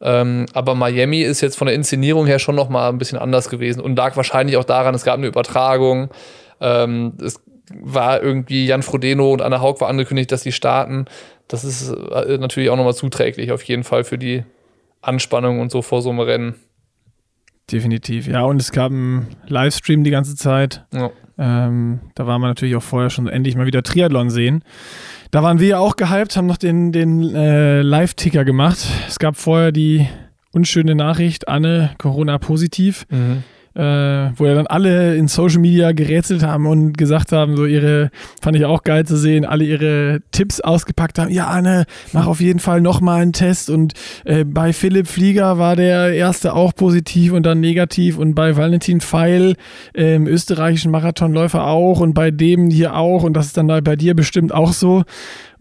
[0.01, 3.49] Ähm, aber Miami ist jetzt von der Inszenierung her schon noch mal ein bisschen anders
[3.49, 6.11] gewesen und lag wahrscheinlich auch daran, es gab eine Übertragung.
[6.61, 7.41] Ähm, es
[7.81, 11.05] war irgendwie Jan Frodeno und Anna Haug war angekündigt, dass sie starten.
[11.47, 14.43] Das ist äh, natürlich auch noch mal zuträglich auf jeden Fall für die
[15.01, 16.57] Anspannung und so vor so einem Rennen.
[17.71, 18.43] Definitiv, ja.
[18.43, 20.85] Und es gab einen Livestream die ganze Zeit.
[20.93, 21.11] Ja.
[21.39, 24.63] Ähm, da waren wir natürlich auch vorher schon endlich mal wieder Triathlon sehen.
[25.31, 28.87] Da waren wir ja auch gehypt, haben noch den, den äh, Live-Ticker gemacht.
[29.09, 30.07] Es gab vorher die
[30.53, 33.07] unschöne Nachricht, Anne Corona positiv.
[33.09, 37.67] Mhm äh, wo ja dann alle in Social Media gerätselt haben und gesagt haben, so
[37.67, 41.31] ihre, fand ich auch geil zu sehen, alle ihre Tipps ausgepackt haben.
[41.31, 43.71] Ja, Anne, mach auf jeden Fall nochmal einen Test.
[43.71, 48.19] Und äh, bei Philipp Flieger war der erste auch positiv und dann negativ.
[48.19, 49.55] Und bei Valentin Feil,
[49.95, 53.23] äh, österreichischen Marathonläufer auch und bei dem hier auch.
[53.23, 55.05] Und das ist dann bei dir bestimmt auch so.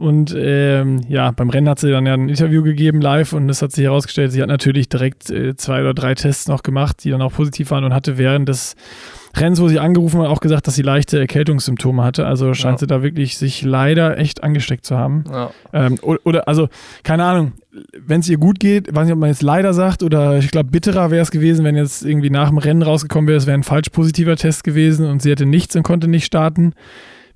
[0.01, 3.61] Und ähm, ja, beim Rennen hat sie dann ja ein Interview gegeben live und es
[3.61, 7.11] hat sich herausgestellt, sie hat natürlich direkt äh, zwei oder drei Tests noch gemacht, die
[7.11, 8.75] dann auch positiv waren und hatte während des
[9.35, 12.25] Rennens, wo sie angerufen hat, auch gesagt, dass sie leichte Erkältungssymptome hatte.
[12.25, 12.79] Also scheint ja.
[12.79, 15.23] sie da wirklich sich leider echt angesteckt zu haben.
[15.31, 15.51] Ja.
[15.71, 16.67] Ähm, oder, oder, also,
[17.03, 17.53] keine Ahnung,
[17.97, 20.69] wenn es ihr gut geht, weiß nicht, ob man jetzt leider sagt oder ich glaube,
[20.69, 23.63] bitterer wäre es gewesen, wenn jetzt irgendwie nach dem Rennen rausgekommen wäre, es wäre ein
[23.63, 26.73] falsch positiver Test gewesen und sie hätte nichts und konnte nicht starten.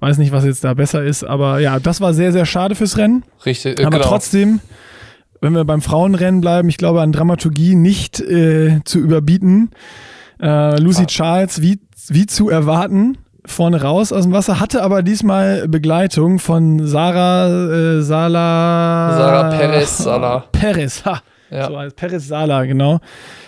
[0.02, 2.98] Weiß nicht, was jetzt da besser ist, aber ja, das war sehr, sehr schade fürs
[2.98, 3.24] Rennen.
[3.46, 4.10] Richtig, äh, aber genau.
[4.10, 4.60] trotzdem,
[5.40, 9.70] wenn wir beim Frauenrennen bleiben, ich glaube, an Dramaturgie nicht äh, zu überbieten.
[10.42, 11.08] Äh, Lucy ah.
[11.08, 16.86] Charles, wie, wie zu erwarten, vorne raus aus dem Wasser, hatte aber diesmal Begleitung von
[16.86, 19.16] Sarah äh, Sala.
[19.18, 20.46] Sarah Perez Sala.
[20.52, 21.22] Perez, ha.
[21.52, 21.68] Ja.
[21.68, 23.00] So heißt Perez Sala, genau.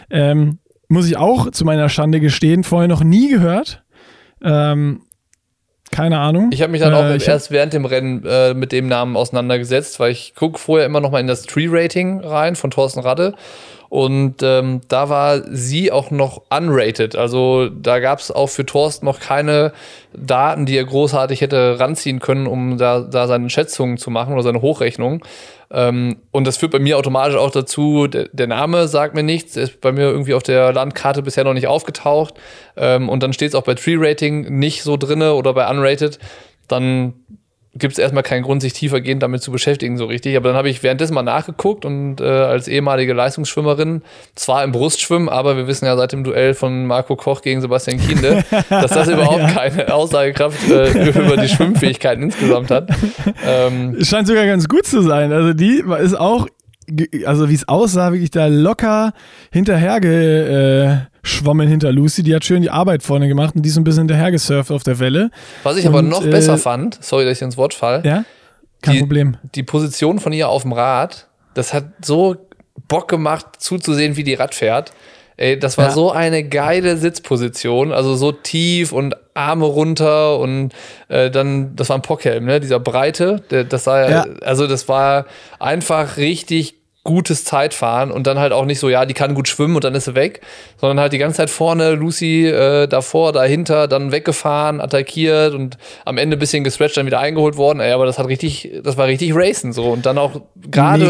[0.09, 3.83] Ähm, muss ich auch zu meiner Schande gestehen, vorher noch nie gehört.
[4.41, 5.01] Ähm,
[5.91, 6.49] keine Ahnung.
[6.51, 9.99] Ich habe mich dann auch äh, erst während dem Rennen äh, mit dem Namen auseinandergesetzt,
[9.99, 13.35] weil ich gucke vorher immer noch mal in das Tree-Rating rein von Thorsten Radde.
[13.89, 17.15] Und ähm, da war sie auch noch unrated.
[17.15, 19.71] Also da gab es auch für Thorsten noch keine
[20.13, 24.43] Daten, die er großartig hätte ranziehen können, um da, da seine Schätzungen zu machen oder
[24.43, 25.23] seine Hochrechnung.
[25.71, 29.55] Ähm, und das führt bei mir automatisch auch dazu, der, der Name sagt mir nichts,
[29.57, 32.35] ist bei mir irgendwie auf der Landkarte bisher noch nicht aufgetaucht.
[32.75, 36.19] Ähm, und dann steht es auch bei Tree Rating nicht so drinne oder bei Unrated.
[36.67, 37.13] Dann
[37.77, 40.35] gibt es erstmal keinen Grund, sich tiefergehend damit zu beschäftigen, so richtig.
[40.37, 44.01] Aber dann habe ich währenddessen mal nachgeguckt und äh, als ehemalige Leistungsschwimmerin,
[44.35, 47.99] zwar im Brustschwimmen, aber wir wissen ja seit dem Duell von Marco Koch gegen Sebastian
[47.99, 49.51] Kienle, dass das überhaupt ja.
[49.51, 52.89] keine Aussagekraft äh, über die Schwimmfähigkeiten insgesamt hat.
[53.45, 55.31] Ähm, Scheint sogar ganz gut zu sein.
[55.31, 56.47] Also die ist auch
[57.25, 59.11] also wie es aussah, wirklich da locker
[59.51, 62.23] hinterhergeschwommen hinter Lucy.
[62.23, 64.83] Die hat schön die Arbeit vorne gemacht und die ist so ein bisschen hinterhergesurft auf
[64.83, 65.29] der Welle.
[65.63, 68.01] Was ich und, aber noch äh, besser fand, sorry, dass ich ins Wort fall.
[68.05, 68.23] Ja,
[68.81, 69.37] kein die, Problem.
[69.55, 72.35] Die Position von ihr auf dem Rad, das hat so
[72.87, 74.93] Bock gemacht zuzusehen, wie die Rad fährt.
[75.39, 75.91] Ey, das war ja.
[75.91, 80.73] so eine geile Sitzposition, also so tief und Arme runter und
[81.09, 82.59] äh, dann, das war ein Pockhelm, ne?
[82.59, 85.27] Dieser breite, der, das sah ja, also das war
[85.59, 86.76] einfach richtig
[87.07, 89.95] gutes Zeitfahren und dann halt auch nicht so, ja, die kann gut schwimmen und dann
[89.95, 90.41] ist sie weg,
[90.75, 96.17] sondern halt die ganze Zeit vorne, Lucy äh, davor, dahinter, dann weggefahren, attackiert und am
[96.17, 97.79] Ende ein bisschen gestretched, dann wieder eingeholt worden.
[97.79, 101.09] Ey, aber das hat richtig, das war richtig Racing so und dann auch gerade,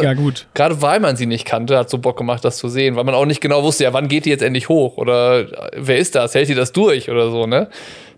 [0.53, 3.15] gerade weil man sie nicht kannte, hat so Bock gemacht, das zu sehen, weil man
[3.15, 6.35] auch nicht genau wusste, ja, wann geht die jetzt endlich hoch oder wer ist das,
[6.35, 7.69] hält die das durch oder so, ne?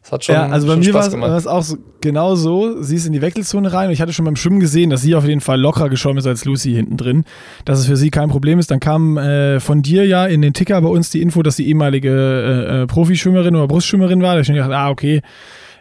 [0.01, 2.81] Das hat schon, ja, also bei mir war es auch so, genau so.
[2.81, 5.15] Sie ist in die Wechselzone rein und ich hatte schon beim Schwimmen gesehen, dass sie
[5.15, 7.25] auf jeden Fall lockerer geschwommen ist als Lucy hinten drin.
[7.65, 8.71] Dass es für sie kein Problem ist.
[8.71, 11.67] Dann kam äh, von dir ja in den Ticker bei uns die Info, dass sie
[11.67, 14.29] ehemalige äh, äh, Profischwimmerin oder Brustschwimmerin war.
[14.29, 15.21] Da habe ich schon gedacht, ah, okay,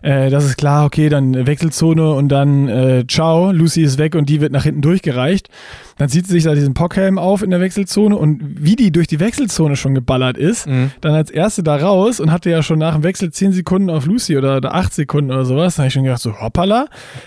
[0.02, 4.28] äh, das ist klar, okay, dann Wechselzone und dann äh, ciao, Lucy ist weg und
[4.28, 5.48] die wird nach hinten durchgereicht.
[5.98, 9.06] Dann zieht sie sich da diesen Pockhelm auf in der Wechselzone und wie die durch
[9.06, 10.92] die Wechselzone schon geballert ist, mhm.
[11.00, 14.06] dann als erste da raus und hatte ja schon nach dem Wechsel 10 Sekunden auf
[14.06, 15.76] Lucy oder, oder 8 Sekunden oder sowas.
[15.76, 16.86] Da habe ich schon gedacht, so hoppala.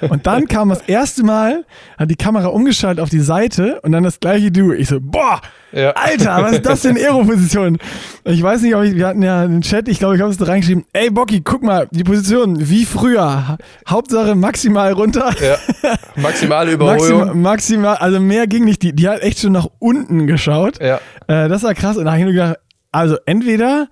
[0.10, 1.66] Und dann kam das erste Mal,
[1.98, 4.72] hat die Kamera umgeschaltet auf die Seite und dann das gleiche Du.
[4.72, 5.42] Ich so, boah,
[5.74, 5.92] ja.
[5.92, 7.78] Alter, was ist das denn Aero-Position?
[8.26, 10.38] Ich weiß nicht, ob ich, wir hatten ja einen Chat, ich glaube, ich habe es
[10.38, 13.58] da reingeschrieben, ey Bocky, guck mal, die Position, wie früher.
[13.88, 15.32] Hauptsache maximal runter.
[15.42, 15.58] Ja.
[16.16, 17.20] Maximale Überholung.
[17.20, 18.82] Maxim, maximal, also mehr ging nicht.
[18.82, 20.80] Die, die hat echt schon nach unten geschaut.
[20.82, 21.00] Ja.
[21.28, 21.98] Äh, das war krass.
[21.98, 22.58] Und da habe ich nur gedacht,
[22.92, 23.88] also entweder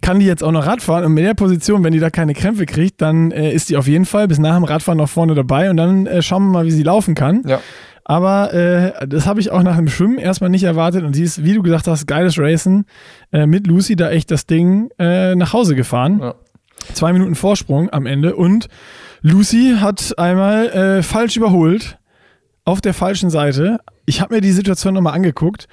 [0.00, 2.66] kann die jetzt auch noch Radfahren und mit der Position, wenn die da keine Krämpfe
[2.66, 5.70] kriegt, dann äh, ist die auf jeden Fall bis nach dem Radfahren noch vorne dabei
[5.70, 7.42] und dann äh, schauen wir mal, wie sie laufen kann.
[7.46, 7.60] Ja.
[8.04, 11.04] Aber äh, das habe ich auch nach dem Schwimmen erstmal nicht erwartet.
[11.04, 12.84] Und sie ist, wie du gesagt hast, geiles Racen
[13.32, 16.18] äh, mit Lucy da echt das Ding äh, nach Hause gefahren.
[16.20, 16.34] Ja.
[16.94, 18.34] Zwei Minuten Vorsprung am Ende.
[18.34, 18.66] Und
[19.20, 21.98] Lucy hat einmal äh, falsch überholt
[22.64, 23.78] auf der falschen Seite.
[24.06, 25.66] Ich habe mir die Situation nochmal angeguckt.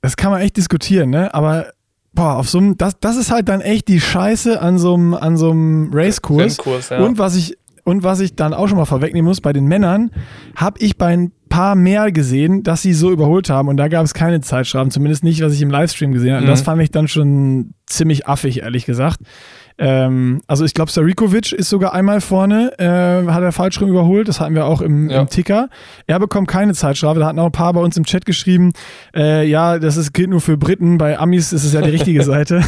[0.00, 1.32] Das kann man echt diskutieren, ne?
[1.32, 1.68] Aber
[2.12, 5.14] boah, auf so einem, das, das ist halt dann echt die Scheiße an so einem,
[5.14, 6.58] an so einem Racekurs.
[6.90, 6.98] Ja.
[7.00, 10.10] Und was ich, und was ich dann auch schon mal vorwegnehmen muss, bei den Männern
[10.56, 14.04] habe ich bei ein paar mehr gesehen, dass sie so überholt haben und da gab
[14.04, 16.42] es keine Zeitstrafen, zumindest nicht, was ich im Livestream gesehen habe.
[16.42, 16.48] Mhm.
[16.48, 19.20] Und das fand ich dann schon ziemlich affig, ehrlich gesagt.
[19.76, 24.28] Ähm, also ich glaube, Sarikovic ist sogar einmal vorne, äh, hat er falsch rum überholt.
[24.28, 25.22] Das hatten wir auch im, ja.
[25.22, 25.68] im, Ticker.
[26.06, 27.18] Er bekommt keine Zeitstrafe.
[27.18, 28.72] Da hatten auch ein paar bei uns im Chat geschrieben,
[29.14, 30.98] äh, ja, das ist, gilt nur für Briten.
[30.98, 32.62] Bei Amis ist es ja die richtige Seite.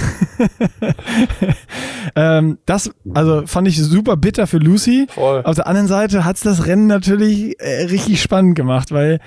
[2.16, 5.06] ähm, das, also fand ich super bitter für Lucy.
[5.10, 5.42] Voll.
[5.44, 9.20] Auf der anderen Seite hat es das Rennen natürlich äh, richtig spannend gemacht, weil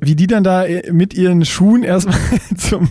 [0.00, 2.18] wie die dann da äh, mit ihren Schuhen erstmal
[2.56, 2.90] zum,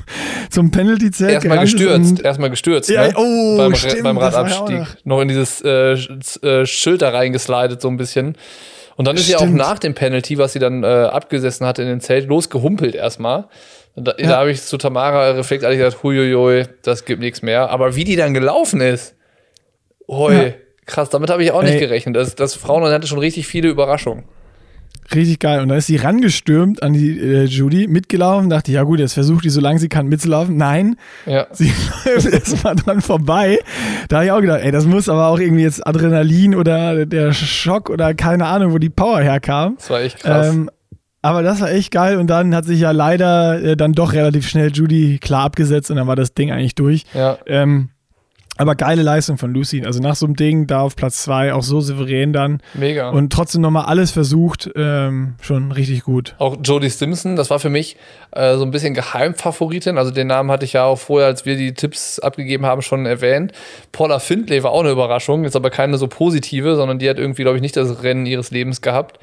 [0.50, 2.90] zum Penalty-Zelt Erstmal gestürzt, erstmal gestürzt.
[2.90, 3.14] Ja, ne?
[3.16, 4.80] oh, beim, stimmt, beim Radabstieg.
[4.80, 4.96] Noch.
[5.06, 5.22] noch.
[5.22, 8.36] in dieses äh, äh, Schild da reingeslidet, so ein bisschen.
[8.96, 11.88] Und dann ist sie auch nach dem Penalty, was sie dann äh, abgesessen hatte in
[11.88, 13.48] den Zelt, losgehumpelt erstmal.
[13.96, 14.28] Da, ja.
[14.28, 17.70] da habe ich zu Tamara reflektartig gesagt, huiuiui, das gibt nichts mehr.
[17.70, 19.16] Aber wie die dann gelaufen ist,
[20.08, 20.54] hoi, ja.
[20.86, 21.72] krass, damit habe ich auch Ey.
[21.72, 22.16] nicht gerechnet.
[22.16, 24.26] Das, das Frauen hatte schon richtig viele Überraschungen.
[25.14, 25.62] Richtig geil.
[25.62, 29.44] Und da ist sie rangestürmt an die äh, Judy, mitgelaufen, dachte, ja gut, jetzt versucht
[29.44, 30.58] die, solange sie kann, mitzulaufen.
[30.58, 31.48] Nein, ja.
[31.52, 31.72] sie
[32.06, 33.60] läuft erstmal dran vorbei.
[34.08, 37.34] Da habe ich auch gedacht, ey, das muss aber auch irgendwie jetzt Adrenalin oder der
[37.34, 39.76] Schock oder keine Ahnung, wo die Power herkam.
[39.78, 40.54] Das war echt krass.
[40.54, 40.70] Ähm,
[41.22, 44.48] aber das war echt geil und dann hat sich ja leider äh, dann doch relativ
[44.48, 47.04] schnell Judy klar abgesetzt und dann war das Ding eigentlich durch.
[47.14, 47.38] Ja.
[47.46, 47.90] Ähm,
[48.60, 49.86] aber geile Leistung von Lucy.
[49.86, 52.62] Also nach so einem Ding da auf Platz zwei auch so souverän dann.
[52.74, 53.10] Mega.
[53.10, 54.70] Und trotzdem nochmal alles versucht.
[54.76, 56.36] Ähm, schon richtig gut.
[56.40, 57.96] Auch Jodie Simpson, das war für mich
[58.32, 59.98] äh, so ein bisschen Geheimfavoritin.
[59.98, 63.06] Also den Namen hatte ich ja auch vorher, als wir die Tipps abgegeben haben, schon
[63.06, 63.54] erwähnt.
[63.94, 65.46] Paula Findlay war auch eine Überraschung.
[65.46, 68.52] Ist aber keine so positive, sondern die hat irgendwie, glaube ich, nicht das Rennen ihres
[68.52, 69.20] Lebens gehabt.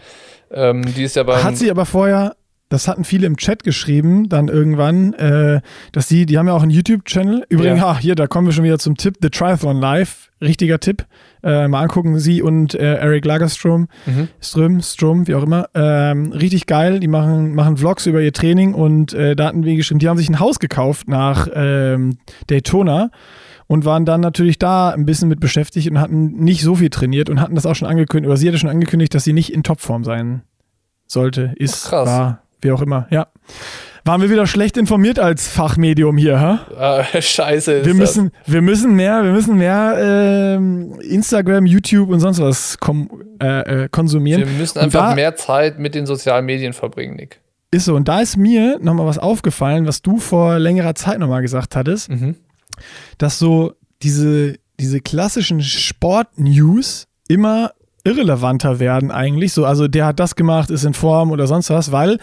[0.51, 2.37] Ähm, die ist ja beim Hat sie aber vorher
[2.69, 5.61] das hatten viele im Chat geschrieben, dann irgendwann, äh,
[5.93, 7.45] dass die, die haben ja auch einen YouTube-Channel.
[7.49, 7.87] Übrigens, ja.
[7.87, 11.07] ach, hier, da kommen wir schon wieder zum Tipp, The Triathlon Live, richtiger Tipp.
[11.45, 14.29] Äh, mal angucken, sie und äh, Eric Lagerstrom, mhm.
[14.41, 15.69] Ström, Strom, wie auch immer.
[15.75, 19.77] Ähm, richtig geil, die machen, machen Vlogs über ihr Training und äh, da hatten wir
[19.77, 23.11] geschrieben, die haben sich ein Haus gekauft nach ähm, Daytona
[23.69, 27.31] und waren dann natürlich da ein bisschen mit beschäftigt und hatten nicht so viel trainiert
[27.31, 29.63] und hatten das auch schon angekündigt, oder sie hatte schon angekündigt, dass sie nicht in
[29.63, 30.43] Topform sein
[31.07, 32.09] sollte, ist, krass.
[32.09, 33.27] war, wie auch immer, ja.
[34.05, 37.03] Waren wir wieder schlecht informiert als Fachmedium hier, hä?
[37.17, 37.73] Äh, scheiße.
[37.73, 37.99] ist Wir das.
[37.99, 42.77] müssen, wir müssen mehr, wir müssen mehr ähm, Instagram, YouTube und sonst was
[43.43, 44.43] äh, äh, konsumieren.
[44.43, 47.41] Wir müssen einfach mehr Zeit mit den sozialen Medien verbringen, Nick.
[47.73, 47.97] Ist so.
[47.97, 52.09] Und da ist mir nochmal was aufgefallen, was du vor längerer Zeit nochmal gesagt hattest,
[52.09, 52.37] Mhm.
[53.19, 53.73] dass so
[54.05, 57.73] diese, diese klassischen Sport-News immer
[58.07, 59.53] irrelevanter werden eigentlich.
[59.53, 62.19] So, also der hat das gemacht, ist in Form oder sonst was, weil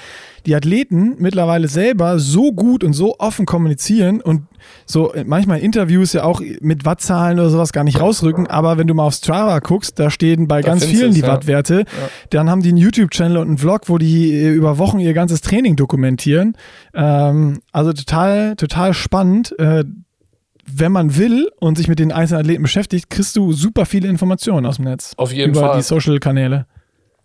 [0.45, 4.43] die Athleten mittlerweile selber so gut und so offen kommunizieren und
[4.85, 8.87] so manchmal in Interviews ja auch mit Wattzahlen oder sowas gar nicht rausrücken, aber wenn
[8.87, 11.27] du mal auf Strava guckst, da stehen bei Da ganz vielen die ja.
[11.27, 11.85] Wattwerte.
[12.29, 15.41] Dann haben die einen YouTube-Channel und einen Vlog, wo die äh, über Wochen ihr ganzes
[15.41, 16.55] Training dokumentieren.
[16.93, 19.57] Ähm, also total, total spannend.
[19.59, 19.83] Äh,
[20.65, 24.65] wenn man will und sich mit den einzelnen Athleten beschäftigt, kriegst du super viele Informationen
[24.65, 25.13] aus dem Netz.
[25.17, 25.78] Auf jeden über Fall.
[25.78, 26.65] die Social-Kanäle.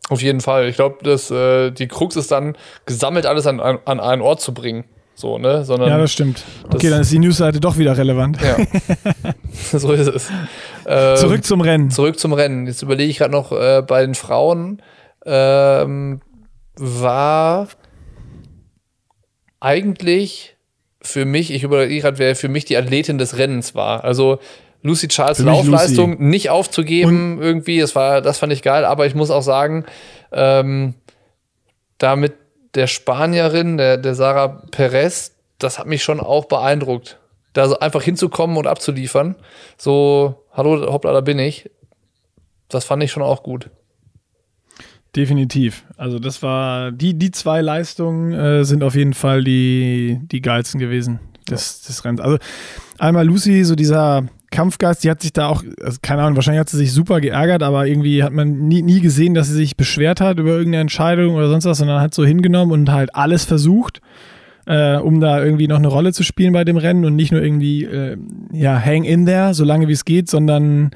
[0.09, 0.69] Auf jeden Fall.
[0.69, 4.41] Ich glaube, dass äh, die Krux ist dann, gesammelt alles an, an, an einen Ort
[4.41, 4.85] zu bringen.
[5.15, 5.65] So, ne?
[5.65, 6.45] Sondern, Ja, das stimmt.
[6.65, 8.39] Okay, das- dann ist die Newsseite doch wieder relevant.
[8.41, 8.57] ja.
[9.79, 10.31] so ist es.
[10.87, 11.91] Ähm, Zurück zum Rennen.
[11.91, 12.67] Zurück zum Rennen.
[12.67, 14.81] Jetzt überlege ich gerade noch äh, bei den Frauen
[15.27, 16.21] ähm,
[16.77, 17.67] war
[19.61, 20.57] eigentlich
[21.01, 24.05] für mich, ich überlege gerade, wer für mich die Athletin des Rennens war.
[24.05, 24.39] Also
[24.83, 26.23] Lucy Charles Laufleistung Lucy.
[26.23, 29.85] nicht aufzugeben irgendwie, das war, das fand ich geil, aber ich muss auch sagen,
[30.33, 30.95] ähm,
[31.99, 32.35] da mit
[32.75, 37.19] der Spanierin, der, der Sarah Perez, das hat mich schon auch beeindruckt.
[37.53, 39.35] Da so einfach hinzukommen und abzuliefern.
[39.77, 41.71] So, hallo, hoppla, da bin ich.
[42.69, 43.71] Das fand ich schon auch gut.
[45.17, 45.85] Definitiv.
[45.97, 50.79] Also das war, die, die zwei Leistungen äh, sind auf jeden Fall die, die geilsten
[50.79, 51.19] gewesen
[51.51, 52.21] des, des Rennens.
[52.21, 52.39] Also
[52.99, 56.69] einmal Lucy, so dieser Kampfgeist, die hat sich da auch, also keine Ahnung, wahrscheinlich hat
[56.69, 60.21] sie sich super geärgert, aber irgendwie hat man nie, nie gesehen, dass sie sich beschwert
[60.21, 64.01] hat über irgendeine Entscheidung oder sonst was, sondern hat so hingenommen und halt alles versucht,
[64.67, 67.43] äh, um da irgendwie noch eine Rolle zu spielen bei dem Rennen und nicht nur
[67.43, 68.17] irgendwie, äh,
[68.53, 70.91] ja, hang in there, solange wie es geht, sondern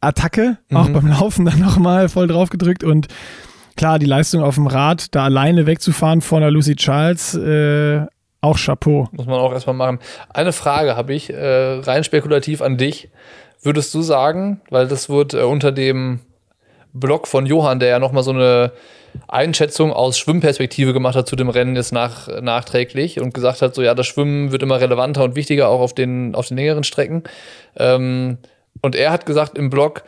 [0.00, 0.92] Attacke, auch Mhm.
[0.94, 3.06] beim Laufen dann nochmal voll drauf gedrückt und
[3.76, 8.06] klar, die Leistung auf dem Rad, da alleine wegzufahren vor einer Lucy Charles, äh,
[8.40, 9.08] auch Chapeau.
[9.12, 10.00] Muss man auch erstmal machen.
[10.32, 13.08] Eine Frage habe ich, äh, rein spekulativ an dich.
[13.62, 16.20] Würdest du sagen, weil das wird äh, unter dem
[16.92, 18.72] Blog von Johann, der ja nochmal so eine
[19.28, 23.82] Einschätzung aus Schwimmperspektive gemacht hat zu dem Rennen jetzt nach, nachträglich und gesagt hat, so
[23.82, 27.22] ja, das Schwimmen wird immer relevanter und wichtiger, auch auf den, auf den längeren Strecken.
[27.76, 28.38] Ähm,
[28.80, 30.02] und er hat gesagt im Blog,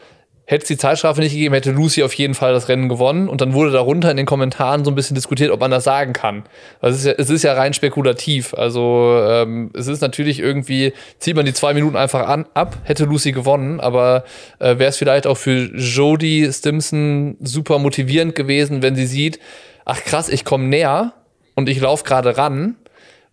[0.46, 3.28] hätte es die Zeitstrafe nicht gegeben, hätte Lucy auf jeden Fall das Rennen gewonnen.
[3.28, 6.12] Und dann wurde darunter in den Kommentaren so ein bisschen diskutiert, ob man das sagen
[6.12, 6.44] kann.
[6.80, 8.52] Weil es ist ja, es ist ja rein spekulativ.
[8.54, 13.04] Also ähm, es ist natürlich irgendwie, zieht man die zwei Minuten einfach an, ab, hätte
[13.04, 14.24] Lucy gewonnen, aber
[14.58, 19.38] äh, wäre es vielleicht auch für Jodie Stimson super motivierend gewesen, wenn sie sieht,
[19.86, 21.14] ach krass, ich komme näher
[21.54, 22.76] und ich laufe gerade ran.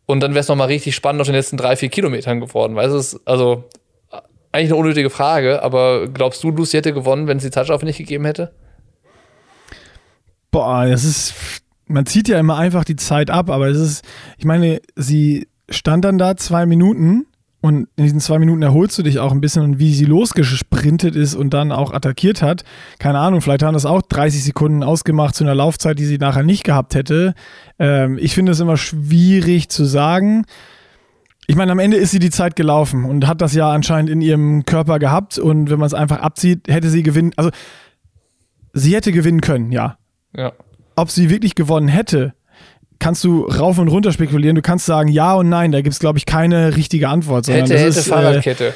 [0.06, 2.76] Und dann wäre es nochmal richtig spannend auf den letzten drei, vier Kilometern geworden.
[2.76, 3.66] Weißt du, also
[4.52, 7.98] eigentlich eine unnötige Frage, aber glaubst du, Lucy hätte gewonnen, wenn es die Zeitstrafe nicht
[7.98, 8.54] gegeben hätte?
[10.52, 11.34] Boah, das ist,
[11.88, 14.06] man zieht ja immer einfach die Zeit ab, aber es ist,
[14.38, 17.26] ich meine, sie stand dann da zwei Minuten
[17.62, 21.16] und in diesen zwei Minuten erholst du dich auch ein bisschen und wie sie losgesprintet
[21.16, 22.64] ist und dann auch attackiert hat,
[22.98, 26.44] keine Ahnung, vielleicht haben das auch 30 Sekunden ausgemacht zu einer Laufzeit, die sie nachher
[26.44, 27.36] nicht gehabt hätte.
[27.78, 30.46] Ähm, ich finde es immer schwierig zu sagen.
[31.48, 34.22] Ich meine, am Ende ist sie die Zeit gelaufen und hat das ja anscheinend in
[34.22, 37.50] ihrem Körper gehabt und wenn man es einfach abzieht, hätte sie gewinnen, also
[38.74, 39.98] sie hätte gewinnen können, ja
[40.36, 40.54] Ja.
[40.96, 42.34] ob sie wirklich gewonnen hätte,
[43.00, 44.56] kannst du rauf und runter spekulieren.
[44.56, 45.72] Du kannst sagen ja und nein.
[45.72, 47.48] Da gibt es, glaube ich, keine richtige Antwort.
[47.48, 48.68] Hätte, hätte ist, Fahrradkette.
[48.68, 48.72] Äh,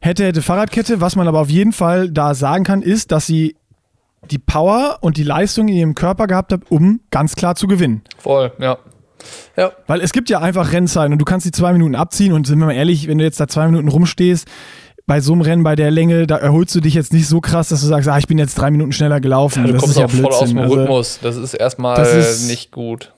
[0.00, 1.00] hätte, hätte Fahrradkette.
[1.00, 3.56] Was man aber auf jeden Fall da sagen kann, ist, dass sie
[4.30, 8.02] die Power und die Leistung in ihrem Körper gehabt hat, um ganz klar zu gewinnen.
[8.16, 8.78] Voll, ja.
[9.56, 12.46] Ja, Weil es gibt ja einfach Rennzeiten und du kannst die zwei Minuten abziehen und
[12.46, 14.46] sind wir mal ehrlich, wenn du jetzt da zwei Minuten rumstehst,
[15.06, 17.68] bei so einem Rennen, bei der Länge, da erholst du dich jetzt nicht so krass,
[17.68, 19.64] dass du sagst, ah, ich bin jetzt drei Minuten schneller gelaufen.
[19.64, 21.18] du das kommst ist ja auch voll aus dem Also- Rhythmus.
[21.22, 23.12] Das ist erstmal Das ist- nicht gut.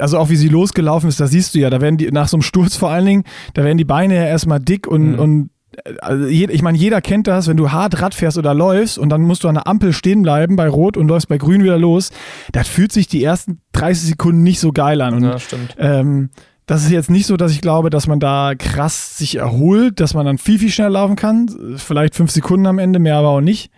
[0.00, 2.36] also auch wie sie losgelaufen ist, da siehst du ja, da werden die, nach so
[2.36, 5.18] einem Sturz vor allen Dingen, da werden die Beine ja erstmal dick und, Mhm.
[5.18, 5.50] und
[6.00, 9.22] also ich meine, jeder kennt das, wenn du hart Rad fährst oder läufst und dann
[9.22, 12.10] musst du an der Ampel stehen bleiben bei Rot und läufst bei Grün wieder los,
[12.52, 15.14] das fühlt sich die ersten 30 Sekunden nicht so geil an.
[15.14, 15.76] Und Ja, stimmt.
[15.78, 16.30] ähm,
[16.66, 20.14] das ist jetzt nicht so, dass ich glaube, dass man da krass sich erholt, dass
[20.14, 21.48] man dann viel, viel schneller laufen kann.
[21.76, 23.70] Vielleicht fünf Sekunden am Ende, mehr aber auch nicht.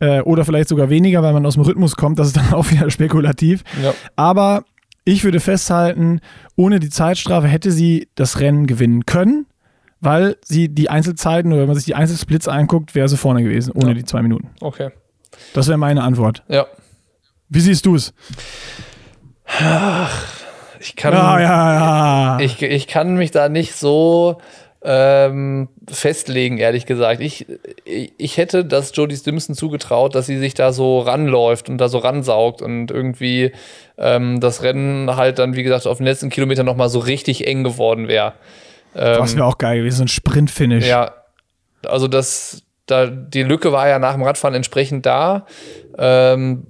[0.00, 2.18] Äh, oder vielleicht sogar weniger, weil man aus dem Rhythmus kommt.
[2.18, 3.64] Das ist dann auch wieder spekulativ.
[3.82, 3.92] Ja.
[4.16, 4.64] Aber
[5.04, 6.20] ich würde festhalten,
[6.56, 9.46] ohne die Zeitstrafe hätte sie das Rennen gewinnen können.
[10.00, 13.72] Weil sie die Einzelzeiten oder wenn man sich die Einzelsplits anguckt, wäre sie vorne gewesen,
[13.72, 13.94] ohne Ja.
[13.94, 14.50] die zwei Minuten.
[14.60, 14.90] Okay.
[15.54, 16.42] Das wäre meine Antwort.
[16.48, 16.66] Ja.
[17.48, 18.12] Wie siehst du es?
[20.80, 21.74] Ich kann, Ja, ja,
[22.38, 22.40] ja.
[22.40, 24.38] Ich, ich kann mich da nicht so
[24.82, 27.20] ähm, festlegen, ehrlich gesagt.
[27.20, 27.46] Ich,
[27.84, 31.98] ich, hätte das Jodie Stimson zugetraut, dass sie sich da so ranläuft und da so
[31.98, 33.52] ransaugt und irgendwie
[33.96, 37.64] ähm, das Rennen halt dann, wie gesagt, auf den letzten Kilometern nochmal so richtig eng
[37.64, 38.34] geworden wäre.
[38.94, 40.86] Das wäre auch geil gewesen, so ein Sprint-Finish.
[40.86, 41.12] Ja,
[41.86, 45.46] also das, da, die Lücke war ja nach dem Radfahren entsprechend da.
[45.96, 46.66] Ähm,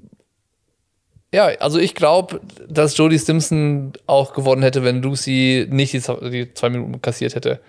[1.32, 6.00] ja, also ich glaube, dass Jodie Stimson auch gewonnen hätte, wenn Lucy nicht die,
[6.30, 7.60] die zwei Minuten kassiert hätte.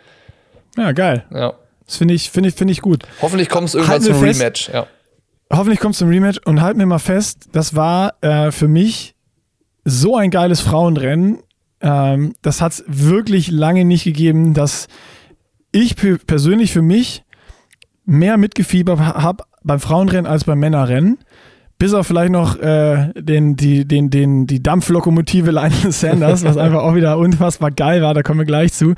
[0.77, 1.25] ja geil.
[1.33, 1.53] Ja.
[1.85, 3.03] Das finde ich, finde ich, finde ich gut.
[3.21, 4.69] Hoffentlich kommt es irgendwann wir zum fest- Rematch.
[4.69, 4.87] Ja.
[5.51, 9.15] Hoffentlich kommt es zum Rematch und halt mir mal fest, das war äh, für mich
[9.83, 11.39] so ein geiles Frauenrennen.
[11.81, 14.87] Ähm, das hat es wirklich lange nicht gegeben, dass
[15.71, 17.23] ich pe- persönlich für mich
[18.05, 21.17] mehr mitgefiebert habe beim Frauenrennen als beim Männerrennen.
[21.77, 26.81] Bis auf vielleicht noch äh, den, die, den, den, die Dampflokomotive Lionel Sanders, was einfach
[26.83, 28.95] auch wieder unfassbar geil war, da kommen wir gleich zu.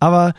[0.00, 0.32] Aber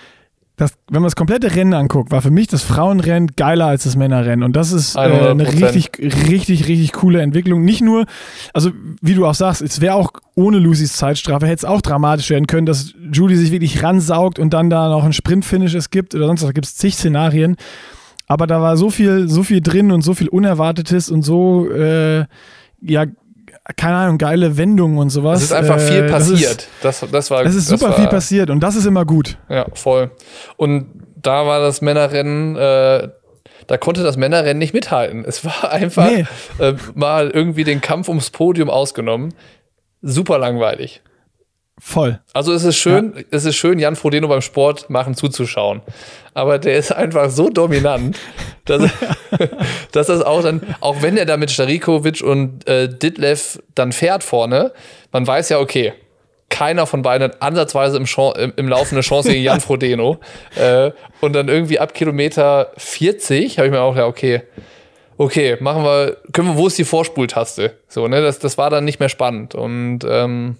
[0.55, 3.95] das, wenn man das komplette Rennen anguckt, war für mich das Frauenrennen geiler als das
[3.95, 4.43] Männerrennen.
[4.43, 5.73] Und das ist äh, eine 100%.
[5.73, 5.89] richtig,
[6.29, 7.63] richtig, richtig coole Entwicklung.
[7.63, 8.05] Nicht nur,
[8.53, 12.29] also wie du auch sagst, es wäre auch ohne Lucys Zeitstrafe, hätte es auch dramatisch
[12.29, 16.13] werden können, dass Julie sich wirklich ransaugt und dann da noch ein Sprintfinish es gibt
[16.13, 16.49] oder sonst was.
[16.49, 17.55] Da gibt es zig Szenarien.
[18.27, 22.25] Aber da war so viel, so viel drin und so viel Unerwartetes und so, äh,
[22.81, 23.05] ja,
[23.77, 25.39] keine Ahnung, geile Wendungen und sowas.
[25.39, 26.51] Es ist einfach Äh, viel das passiert.
[26.61, 29.05] Ist, Das, das, war, es ist das super war, viel passiert und das ist immer
[29.05, 29.37] gut.
[29.49, 30.11] Ja, voll.
[30.57, 30.87] Und
[31.21, 33.07] da war das Männerrennen, äh,
[33.67, 35.23] da konnte das Männerrennen nicht mithalten.
[35.25, 36.25] Es war einfach Nee.
[36.59, 39.33] äh, mal irgendwie den Kampf ums Podium ausgenommen.
[40.01, 41.01] Super langweilig.
[41.79, 42.19] Voll.
[42.33, 45.81] Also es ist schön, es ist schön, Jan Frodeno beim Sport machen zuzuschauen.
[46.33, 48.17] Aber der ist einfach so dominant,
[48.65, 48.83] dass,
[49.91, 54.23] dass das auch dann, auch wenn er da mit Starikovic und äh, Ditlev dann fährt
[54.23, 54.71] vorne,
[55.11, 55.93] man weiß ja, okay,
[56.49, 60.19] keiner von beiden hat ansatzweise im, Chan im, im Laufe eine Chance gegen Jan Frodeno.
[60.55, 64.43] Äh, und dann irgendwie ab Kilometer 40 habe ich mir auch gedacht, okay,
[65.17, 67.77] okay, machen wir, können wir, wo ist die Vorspultaste?
[67.87, 69.55] So, ne, das, das war dann nicht mehr spannend.
[69.55, 70.57] Und ähm,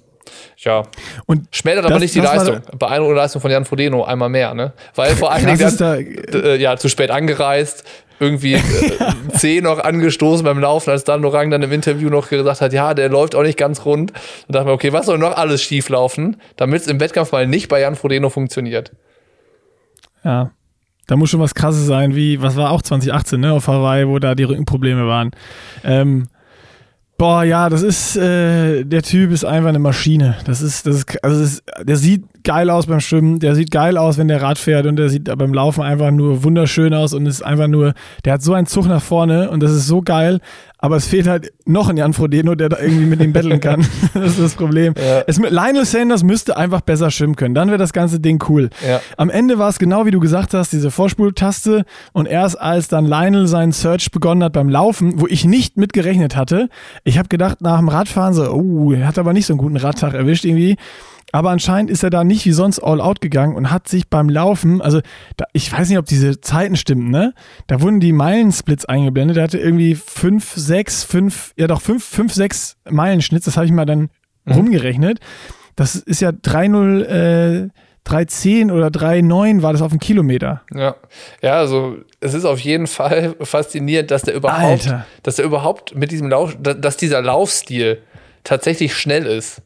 [0.57, 0.83] ja,
[1.25, 2.61] Und Schmälert aber Das- nicht die Leistung.
[2.77, 4.73] Beeindruckende Leistung von Jan Frodeno einmal mehr, ne?
[4.95, 7.83] Weil vor allen Dingen dann, da, äh, ja, zu spät angereist,
[8.19, 8.61] irgendwie äh,
[9.37, 12.93] C noch angestoßen beim Laufen, als dann Lorang dann im Interview noch gesagt hat, ja,
[12.93, 14.11] der läuft auch nicht ganz rund.
[14.47, 17.47] Und dachte mir, okay, was soll noch alles schief laufen, damit es im Wettkampf mal
[17.47, 18.91] nicht bei Jan Frodeno funktioniert?
[20.23, 20.51] ja,
[21.07, 24.19] da muss schon was krasses sein, wie, was war auch 2018, ne, auf Hawaii, wo
[24.19, 25.31] da die Rückenprobleme waren.
[25.83, 26.29] Ähm,
[27.17, 30.37] boah, ja, das ist, äh, der Typ ist einfach eine Maschine.
[30.45, 33.71] Das ist, das ist, also das ist, der sieht geil aus beim Schwimmen, der sieht
[33.71, 37.13] geil aus, wenn der Rad fährt und der sieht beim Laufen einfach nur wunderschön aus
[37.13, 37.93] und ist einfach nur,
[38.25, 40.39] der hat so einen Zug nach vorne und das ist so geil,
[40.83, 43.87] aber es fehlt halt noch ein Jan Frodeno, der da irgendwie mit ihm betteln kann.
[44.13, 44.93] das ist das Problem.
[44.97, 45.23] Ja.
[45.27, 48.69] Es, Lionel Sanders müsste einfach besser schwimmen können, dann wäre das ganze Ding cool.
[48.85, 48.99] Ja.
[49.15, 53.05] Am Ende war es genau wie du gesagt hast, diese Vorspultaste und erst als dann
[53.05, 56.67] Lionel seinen Search begonnen hat beim Laufen, wo ich nicht mitgerechnet hatte,
[57.05, 59.77] ich habe gedacht nach dem Radfahren so, oh, er hat aber nicht so einen guten
[59.77, 60.75] Radtag erwischt irgendwie.
[61.33, 64.29] Aber anscheinend ist er da nicht wie sonst all out gegangen und hat sich beim
[64.29, 65.01] Laufen, also
[65.35, 67.33] da, ich weiß nicht, ob diese Zeiten stimmen, ne?
[67.67, 69.37] Da wurden die Meilensplits eingeblendet.
[69.37, 73.71] Er hatte irgendwie 5, 6, 5, ja doch 5, 5, 6 Meilenschnitts, das habe ich
[73.71, 74.09] mal dann
[74.47, 75.19] rumgerechnet.
[75.75, 77.69] Das ist ja 3,0, äh,
[78.05, 80.61] 3,10 oder 3,9 war das auf dem Kilometer.
[80.73, 80.95] Ja.
[81.41, 85.05] ja, also es ist auf jeden Fall faszinierend, dass der überhaupt, Alter.
[85.23, 87.99] dass der überhaupt mit diesem Lauf, da- dass dieser Laufstil
[88.43, 89.61] tatsächlich schnell ist.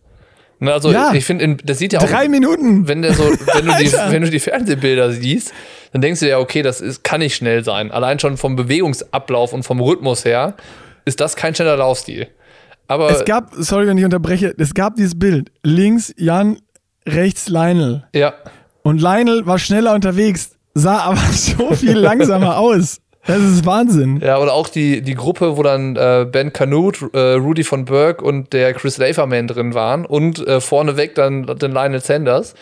[0.60, 1.14] Also Ja.
[1.14, 2.88] ich finde, das sieht ja auch Drei Minuten!
[2.88, 5.54] wenn der so, wenn du, die, wenn du die Fernsehbilder siehst,
[5.94, 7.92] dann denkst du ja, okay, das ist, kann nicht schnell sein.
[7.92, 10.56] Allein schon vom Bewegungsablauf und vom Rhythmus her
[11.06, 12.28] ist das kein schneller Laufstil.
[12.88, 15.52] Aber Es gab, sorry, wenn ich unterbreche, es gab dieses Bild.
[15.64, 16.58] Links Jan,
[17.06, 18.06] rechts Lionel.
[18.14, 18.34] ja,
[18.84, 23.00] Und Lionel war schneller unterwegs, sah aber so viel langsamer aus.
[23.28, 24.22] Das ist Wahnsinn.
[24.24, 28.22] ja, oder auch die, die Gruppe, wo dann äh, Ben Canute, äh, Rudy von Berg
[28.22, 32.56] und der Chris Laferman drin waren und äh, vorneweg dann den Lionel Sanders.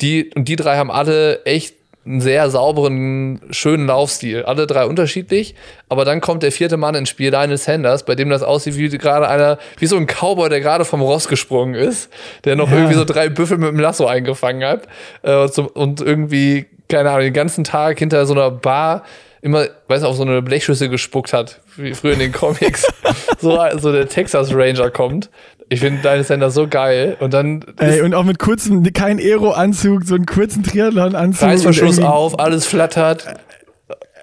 [0.00, 1.74] Die, und die drei haben alle echt
[2.06, 4.44] einen sehr sauberen, schönen Laufstil.
[4.44, 5.54] Alle drei unterschiedlich.
[5.88, 8.88] Aber dann kommt der vierte Mann ins Spiel, Lionel Sanders, bei dem das aussieht wie
[8.96, 12.10] gerade einer, wie so ein Cowboy, der gerade vom Ross gesprungen ist,
[12.44, 12.76] der noch Ja.
[12.76, 14.82] irgendwie so drei Büffel mit dem Lasso eingefangen hat.
[15.22, 19.02] Äh, und irgendwie, keine Ahnung, den ganzen Tag hinter so einer Bar
[19.46, 22.84] immer, weiß auf so eine Blechschüssel gespuckt hat, wie früher in den Comics.
[23.40, 25.30] so, so der Texas Ranger kommt.
[25.68, 27.16] Ich finde deine Sender so geil.
[27.20, 27.64] Und dann.
[27.78, 31.48] Ey, und auch mit kurzem, kein Aero-Anzug, so einen kurzen Triathlon-Anzug.
[31.48, 33.26] Reißverschluss auf, alles flattert.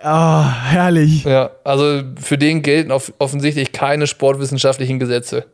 [0.04, 1.24] Ah, oh, herrlich.
[1.24, 5.46] Ja, also für den gelten offensichtlich keine sportwissenschaftlichen Gesetze.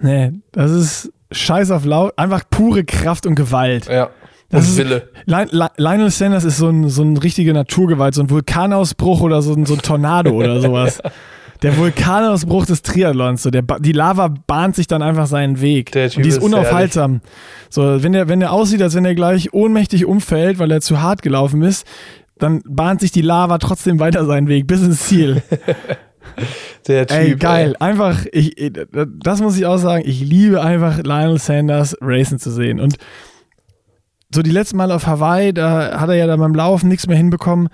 [0.00, 3.86] Nee, das ist scheiß auf laut, einfach pure Kraft und Gewalt.
[3.86, 4.10] Ja.
[4.52, 5.08] Das und Wille.
[5.26, 9.66] Lionel Sanders ist so ein, so ein richtige Naturgewalt, so ein Vulkanausbruch oder so ein,
[9.66, 11.00] so ein Tornado oder sowas.
[11.02, 11.10] ja.
[11.62, 15.92] Der Vulkanausbruch des Triathlons, so der, die Lava bahnt sich dann einfach seinen Weg.
[15.92, 17.20] Der typ und die ist, ist unaufhaltsam.
[17.70, 21.00] So, wenn der, wenn der aussieht, als wenn er gleich ohnmächtig umfällt, weil er zu
[21.00, 21.86] hart gelaufen ist,
[22.36, 25.40] dann bahnt sich die Lava trotzdem weiter seinen Weg bis ins Ziel.
[26.88, 27.16] Der Typ.
[27.16, 27.76] Ey, geil.
[27.78, 27.86] Ey.
[27.86, 28.72] Einfach, ich,
[29.22, 32.80] das muss ich auch sagen, ich liebe einfach Lionel Sanders racen zu sehen.
[32.80, 32.96] Und
[34.34, 37.16] so die letzten Mal auf Hawaii, da hat er ja dann beim Laufen nichts mehr
[37.16, 37.68] hinbekommen.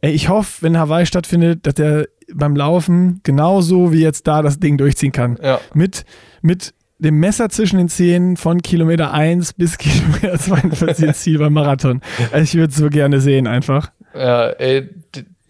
[0.00, 4.58] Ey, ich hoffe, wenn Hawaii stattfindet, dass er beim Laufen genauso wie jetzt da das
[4.58, 5.38] Ding durchziehen kann.
[5.42, 5.60] Ja.
[5.74, 6.04] Mit,
[6.42, 11.52] mit dem Messer zwischen den Zähnen von Kilometer 1 bis Kilometer 42 ins Ziel beim
[11.52, 12.00] Marathon.
[12.32, 13.90] Also ich würde es so gerne sehen einfach.
[14.14, 14.88] Ja, ey,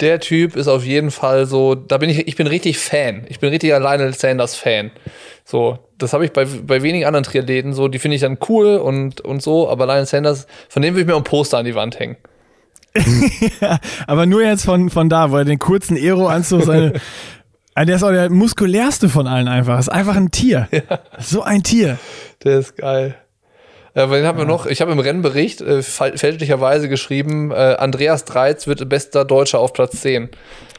[0.00, 3.24] der Typ ist auf jeden Fall so, da bin ich, ich bin richtig Fan.
[3.28, 4.90] Ich bin richtig Lionel Sanders Fan.
[5.44, 8.76] So, das habe ich bei, bei wenigen anderen Triathleten so, die finde ich dann cool
[8.76, 11.74] und, und so, aber Lionel Sanders, von dem würde ich mir ein Poster an die
[11.74, 12.16] Wand hängen.
[13.60, 16.94] ja, aber nur jetzt von, von da, wo er den kurzen Aero-Anzug seine.
[17.76, 19.78] der ist auch der muskulärste von allen einfach.
[19.78, 20.68] Ist einfach ein Tier.
[20.72, 20.98] Ja.
[21.18, 21.98] So ein Tier.
[22.42, 23.16] Der ist geil.
[23.94, 24.66] Äh, wen haben wir noch?
[24.66, 30.00] Ich habe im Rennbericht äh, fälschlicherweise geschrieben, äh, Andreas Dreiz wird bester Deutscher auf Platz
[30.00, 30.28] 10.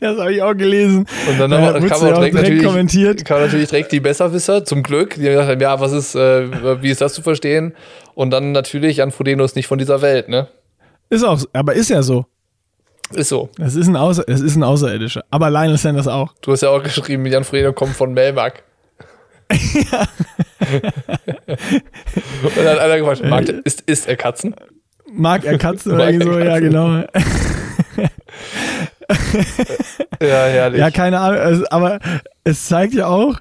[0.00, 1.06] das habe ich auch gelesen.
[1.28, 3.24] Und dann ja, kam, auch direkt natürlich, kommentiert.
[3.24, 6.90] kam natürlich direkt die Besserwisser, zum Glück, die gesagt haben, ja, was ist, äh, wie
[6.90, 7.74] ist das zu verstehen?
[8.14, 10.48] Und dann natürlich, Jan Frodeno ist nicht von dieser Welt, ne?
[11.08, 12.26] Ist auch, aber ist ja so.
[13.14, 13.48] Ist so.
[13.58, 15.24] Es ist ein, Außer, es ist ein Außerirdischer.
[15.30, 16.34] Aber Lionel Sanders auch.
[16.42, 18.64] Du hast ja auch geschrieben, Jan Frodeno kommt von Melmark.
[19.52, 20.06] Ja.
[22.42, 24.54] Und dann hat einer gefragt, mag, ist, ist er Katzen?
[25.12, 26.18] Mag er Katzen oder so?
[26.18, 26.44] Katzen?
[26.44, 26.88] Ja, genau.
[30.20, 30.80] ja, herrlich.
[30.80, 31.40] Ja, keine Ahnung.
[31.40, 31.98] Also, aber
[32.44, 33.40] es zeigt ja auch,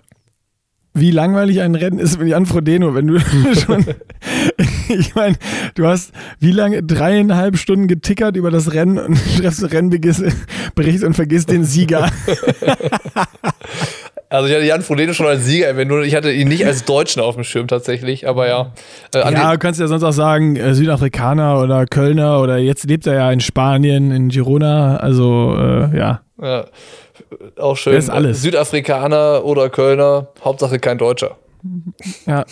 [1.00, 3.20] wie langweilig ein Rennen ist mit Jan Frodeno, wenn du
[3.60, 3.86] schon,
[4.90, 5.36] ich meine,
[5.76, 11.52] du hast wie lange, dreieinhalb Stunden getickert über das Rennen und schreibst Rennbericht und vergisst
[11.52, 12.10] den Sieger.
[14.30, 17.22] Also ich hatte Jan Frodeno schon als Sieger erwähnt, ich hatte ihn nicht als Deutschen
[17.22, 18.74] auf dem Schirm tatsächlich, aber ja.
[19.16, 23.08] Äh, ja, du kannst ja sonst auch sagen, äh, Südafrikaner oder Kölner oder jetzt lebt
[23.08, 26.22] er ja in Spanien, in Girona, also äh, ja.
[26.42, 26.66] Ja,
[27.58, 27.94] auch schön.
[27.94, 28.42] Das ist alles.
[28.42, 31.38] Südafrikaner oder Kölner, Hauptsache kein Deutscher.
[32.26, 32.46] Ja.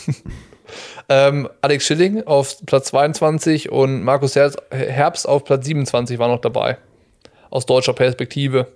[1.10, 6.78] ähm, Alex Schilling auf Platz 22 und Markus Herbst auf Platz 27 war noch dabei.
[7.50, 8.68] Aus deutscher Perspektive.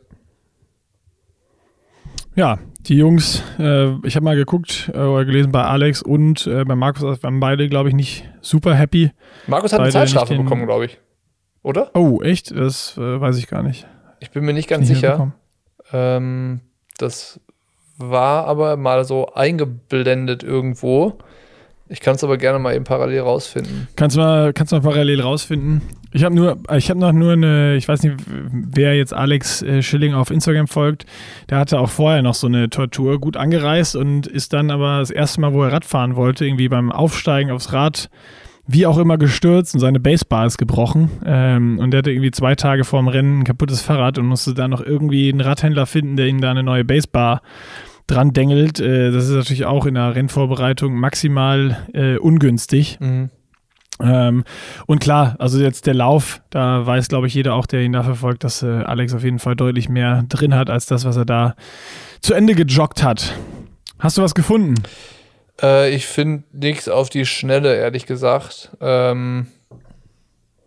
[2.35, 2.59] Ja,
[2.89, 6.75] die Jungs, äh, ich habe mal geguckt äh, oder gelesen bei Alex und äh, bei
[6.75, 9.11] Markus, waren beide, glaube ich, nicht super happy.
[9.45, 10.97] Markus hat beide eine Zeitstrafe bekommen, glaube ich.
[11.61, 11.91] Oder?
[11.93, 12.51] Oh, echt?
[12.51, 13.87] Das äh, weiß ich gar nicht.
[14.19, 15.33] Ich bin mir nicht ganz nicht sicher.
[15.93, 16.61] Ähm,
[16.97, 17.39] das
[17.97, 21.19] war aber mal so eingeblendet irgendwo.
[21.91, 23.87] Ich kann es aber gerne mal eben parallel rausfinden.
[23.95, 25.81] Kannst du mal, kannst du mal parallel rausfinden?
[26.11, 29.81] Ich habe nur, ich habe noch nur eine, ich weiß nicht, wer jetzt Alex äh,
[29.81, 31.05] Schilling auf Instagram folgt,
[31.49, 35.09] der hatte auch vorher noch so eine Tortur gut angereist und ist dann aber das
[35.09, 38.09] erste Mal, wo er Radfahren wollte, irgendwie beim Aufsteigen aufs Rad,
[38.67, 41.09] wie auch immer gestürzt und seine Basebar ist gebrochen.
[41.25, 44.53] Ähm, und der hatte irgendwie zwei Tage vor dem Rennen ein kaputtes Fahrrad und musste
[44.53, 47.41] dann noch irgendwie einen Radhändler finden, der ihm da eine neue Basebar
[48.09, 48.79] dran dengelt.
[48.79, 52.99] Äh, das ist natürlich auch in der Rennvorbereitung maximal äh, ungünstig.
[52.99, 53.29] Mhm.
[54.01, 54.43] Ähm,
[54.85, 58.03] und klar, also jetzt der Lauf, da weiß, glaube ich, jeder auch, der ihn da
[58.03, 61.25] verfolgt, dass äh, Alex auf jeden Fall deutlich mehr drin hat, als das, was er
[61.25, 61.55] da
[62.21, 63.33] zu Ende gejoggt hat.
[63.99, 64.75] Hast du was gefunden?
[65.61, 68.69] Äh, ich finde nichts auf die Schnelle, ehrlich gesagt.
[68.79, 69.47] Ähm,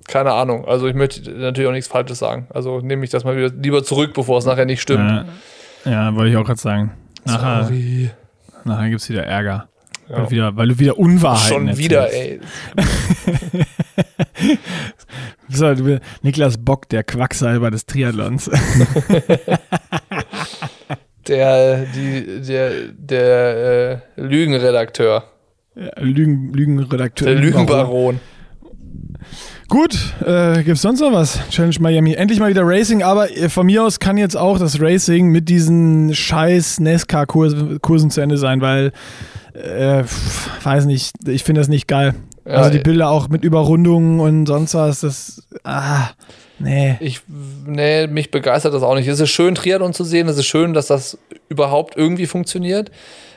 [0.08, 0.66] keine Ahnung.
[0.66, 2.48] Also ich möchte natürlich auch nichts Falsches sagen.
[2.52, 5.26] Also nehme ich das mal wieder lieber zurück, bevor es nachher nicht stimmt.
[5.84, 6.92] Ja, ja wollte ich auch gerade sagen.
[7.24, 8.10] Nachher, Sorry.
[8.64, 9.68] Nachher gibt es wieder Ärger.
[10.08, 10.16] Ja.
[10.16, 11.90] Weil, du wieder, weil du wieder Unwahrheit Schon erzählst.
[11.90, 12.40] wieder, ey.
[15.48, 15.74] so,
[16.22, 18.50] Niklas Bock, der Quacksalber des Triathlons.
[21.28, 25.24] der, die, der, der äh, Lügenredakteur.
[25.74, 27.28] Ja, Lügen, Lügenredakteur.
[27.28, 28.20] Der Lügenbaron.
[29.72, 31.40] Gut, äh, gibt es sonst noch was?
[31.48, 32.12] Challenge Miami.
[32.12, 35.48] Endlich mal wieder Racing, aber äh, von mir aus kann jetzt auch das Racing mit
[35.48, 38.92] diesen scheiß NASCAR-Kursen zu Ende sein, weil,
[39.54, 40.04] äh,
[40.62, 42.14] weiß nicht, ich finde das nicht geil.
[42.44, 46.10] Ja, also die Bilder auch mit Überrundungen und sonst was, das, ah,
[46.58, 46.98] nee.
[47.00, 47.22] Ich,
[47.64, 49.08] nee, mich begeistert das auch nicht.
[49.08, 50.28] Es ist schön, Triathlon zu sehen.
[50.28, 51.16] Es ist schön, dass das
[51.48, 52.90] überhaupt irgendwie funktioniert.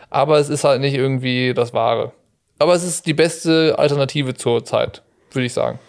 [0.10, 2.12] Aber es ist halt nicht irgendwie das Wahre.
[2.60, 5.80] Aber es ist die beste Alternative zur Zeit, würde ich sagen.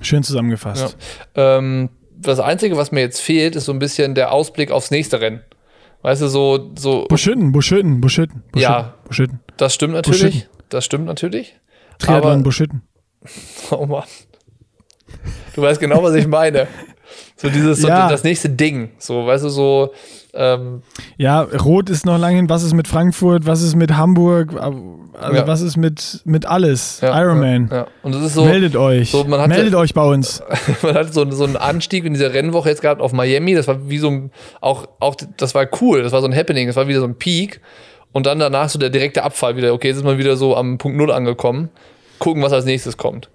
[0.00, 0.96] Schön zusammengefasst.
[1.36, 1.58] Ja.
[1.58, 5.20] Ähm, das Einzige, was mir jetzt fehlt, ist so ein bisschen der Ausblick aufs nächste
[5.20, 5.40] Rennen.
[6.02, 6.70] Weißt du, so.
[6.78, 8.42] so Buschütten, Buschütten, Buschütten.
[8.54, 8.94] Ja.
[9.06, 9.40] Buschütten.
[9.56, 10.22] Das stimmt natürlich.
[10.22, 10.50] Buschütten.
[10.68, 11.58] Das stimmt natürlich.
[11.98, 12.82] Triathlon Buschütten.
[13.70, 14.04] Oh Mann.
[15.56, 16.68] Du weißt genau, was ich meine.
[17.38, 18.08] So dieses, so Ja.
[18.08, 18.90] das nächste Ding.
[18.98, 19.92] So, weißt du, so.
[20.32, 20.80] Ähm,
[21.18, 22.48] Ja, Rot ist noch lange hin.
[22.48, 23.44] Was ist mit Frankfurt?
[23.46, 24.54] Was ist mit Hamburg?
[24.58, 25.46] Also Ja.
[25.46, 27.00] was ist mit, mit alles?
[27.02, 27.68] ja, Ironman.
[27.70, 27.86] Ja.
[28.02, 28.44] Und das ist so.
[28.46, 29.10] Meldet euch.
[29.10, 30.42] so, man hatte- Meldet euch bei uns.
[30.82, 33.54] man hat so, so einen Anstieg in dieser Rennwoche jetzt gehabt auf Miami.
[33.54, 34.30] Das war wie so ein,
[34.62, 36.02] auch, auch, das war cool.
[36.02, 36.66] Das war so ein Happening.
[36.68, 37.60] Das war wieder so ein Peak.
[38.12, 39.74] Und dann danach so der direkte Abfall wieder.
[39.74, 41.68] Okay, jetzt ist man wieder so am Punkt Null angekommen.
[42.18, 43.28] Gucken, was als nächstes kommt.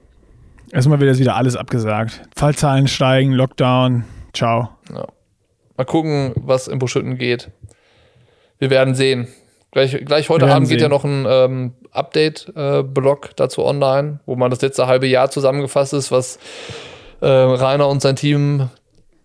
[0.72, 2.22] Erstmal wird jetzt wieder alles abgesagt.
[2.36, 4.05] Fallzahlen steigen, Lockdown.
[4.34, 4.69] Ciao.
[4.93, 5.05] Ja.
[5.78, 7.51] Mal gucken, was im Buschütten geht.
[8.59, 9.28] Wir werden sehen.
[9.72, 10.91] Gleich, gleich heute Abend geht ja sehen.
[10.91, 16.39] noch ein ähm, Update-Blog dazu online, wo man das letzte halbe Jahr zusammengefasst ist, was
[17.22, 18.69] äh, Rainer und sein Team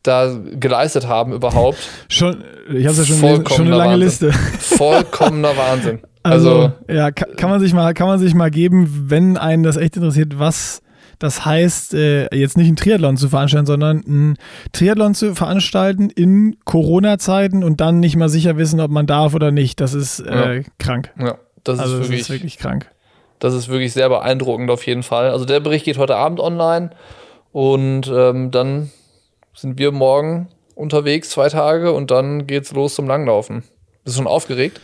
[0.03, 1.79] da geleistet haben überhaupt.
[2.09, 4.29] Schon, ich habe ja schon gelesen, schon eine lange Wahnsinn.
[4.29, 4.33] Liste.
[4.33, 6.01] Vollkommener Wahnsinn.
[6.27, 9.63] Also, Also, ja, kann, kann man sich mal, kann man sich mal geben, wenn einen
[9.63, 10.83] das echt interessiert, was
[11.19, 14.37] das heißt, äh, jetzt nicht einen Triathlon zu veranstalten, sondern einen
[14.73, 19.51] Triathlon zu veranstalten in Corona-Zeiten und dann nicht mal sicher wissen, ob man darf oder
[19.51, 19.81] nicht.
[19.81, 21.13] Das ist äh, krank.
[21.19, 22.91] ja, das, Also ist das wirklich, ist wirklich krank.
[23.39, 25.31] das ist wirklich sehr beeindruckend auf jeden Fall.
[25.31, 26.91] Also der Bericht geht heute Abend online
[27.53, 28.91] und ähm, dann
[29.55, 33.63] sind wir morgen unterwegs, zwei Tage und dann geht's los zum Langlaufen.
[34.05, 34.81] Bist du schon aufgeregt?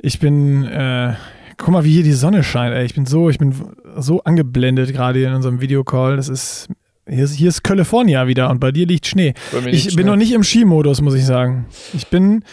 [0.00, 1.14] Ich bin, äh,
[1.58, 2.74] guck mal, wie hier die Sonne scheint.
[2.74, 2.86] Ey.
[2.86, 3.54] Ich bin so, ich bin
[3.96, 6.16] so angeblendet gerade hier in unserem Videocall.
[6.16, 6.68] Das ist,
[7.06, 9.34] hier ist, hier ist California wieder und bei dir liegt Schnee.
[9.66, 10.02] Ich bin Schnee.
[10.04, 11.66] noch nicht im Skimodus, muss ich sagen.
[11.94, 12.44] Ich bin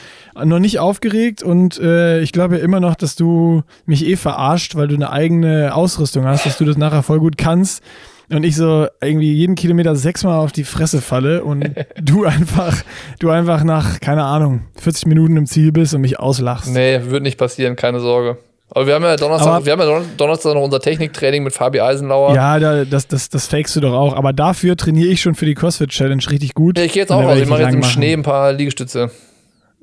[0.43, 4.87] noch nicht aufgeregt und äh, ich glaube immer noch, dass du mich eh verarscht, weil
[4.87, 7.81] du eine eigene Ausrüstung hast, dass du das nachher voll gut kannst.
[8.29, 11.69] Und ich so irgendwie jeden Kilometer sechsmal auf die Fresse falle und
[12.01, 12.81] du einfach,
[13.19, 16.73] du einfach nach, keine Ahnung, 40 Minuten im Ziel bist und mich auslachst.
[16.73, 18.37] Nee, wird nicht passieren, keine Sorge.
[18.71, 21.53] Aber wir haben ja Donnerstag, Aber- wir haben ja Don- Donnerstag noch unser Techniktraining mit
[21.53, 22.33] Fabi Eisenlauer.
[22.35, 24.15] Ja, da, das, das, das fakest du doch auch.
[24.15, 26.77] Aber dafür trainiere ich schon für die CrossFit Challenge richtig gut.
[26.77, 27.37] Ja, ich gehe jetzt auch raus.
[27.37, 28.19] Ich mache jetzt im lang Schnee machen.
[28.21, 29.11] ein paar Liegestütze.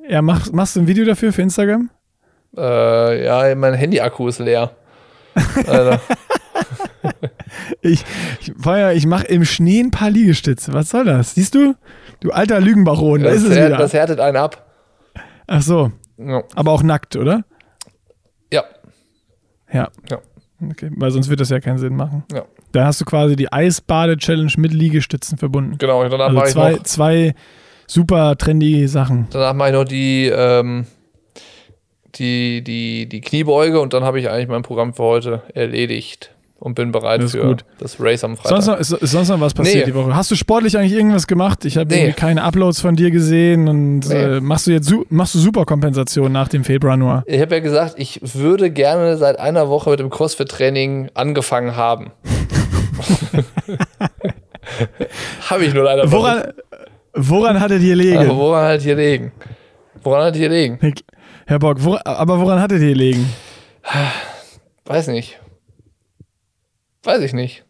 [0.09, 1.91] Ja, mach, machst du ein Video dafür für Instagram?
[2.57, 4.73] Äh, ja, mein Handy-Akku ist leer.
[5.67, 6.01] Alter.
[7.81, 8.05] Ich,
[8.41, 10.73] ich, Feuer, ich mache im Schnee ein paar Liegestütze.
[10.73, 11.35] Was soll das?
[11.35, 11.75] Siehst du?
[12.21, 13.77] Du alter Lügenbaron, da das, ist es wieder.
[13.77, 14.65] das härtet einen ab.
[15.49, 16.43] Ach so, Ja.
[16.55, 17.45] aber auch nackt, oder?
[19.73, 19.89] Ja.
[20.11, 20.19] Ja.
[20.71, 22.23] Okay, weil sonst wird das ja keinen Sinn machen.
[22.33, 22.45] Ja.
[22.71, 25.77] Da hast du quasi die Eisbade-Challenge mit Liegestützen verbunden.
[25.79, 27.35] Genau, danach Also mache ich, zwei, noch- zwei
[27.89, 29.27] super trendy Sachen.
[29.31, 30.87] danach mach ich noch die, ähm,
[32.15, 36.31] die, die, die Kniebeuge und dann habe ich eigentlich mein Programm für heute erledigt
[36.63, 37.65] und bin bereit Das ist für gut.
[37.79, 38.51] das Race am Freitag.
[38.63, 39.93] Sonst noch, ist, ist sonst noch was passiert Nee.
[39.93, 40.15] die Woche?
[40.15, 41.65] Hast du sportlich eigentlich irgendwas gemacht?
[41.65, 42.03] Ich habe Nee.
[42.03, 44.15] irgendwie keine Uploads von dir gesehen und Nee.
[44.37, 47.25] äh, machst du jetzt machst du Superkompensation nach dem Februar nur?
[47.27, 52.13] Ich habe ja gesagt, ich würde gerne seit einer Woche mit dem CrossFit-Training angefangen haben.
[55.51, 56.53] habe ich nur leider Woran,
[57.15, 58.19] woran hat er dir gelegen?
[58.19, 59.33] Aber woran halt hier legen?
[60.03, 60.79] Woran halt hier legen?
[61.47, 63.29] Herr Bock, wo, aber woran hat er dir gelegen?
[64.85, 65.41] Weiß nicht.
[67.05, 67.65] Weiß ich nicht.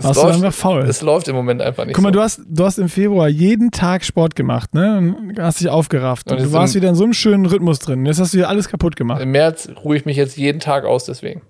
[0.00, 0.82] Es Warst du läuft, einfach faul?
[0.82, 2.12] es läuft im Moment einfach nicht Guck mal, so.
[2.18, 4.98] du hast, du hast im Februar jeden Tag Sport gemacht, ne?
[4.98, 6.30] Und hast dich aufgerafft.
[6.30, 8.06] Und Und du warst wieder in so einem schönen Rhythmus drin.
[8.06, 9.20] Jetzt hast du dir alles kaputt gemacht.
[9.20, 11.42] Im März ruhe ich mich jetzt jeden Tag aus, deswegen.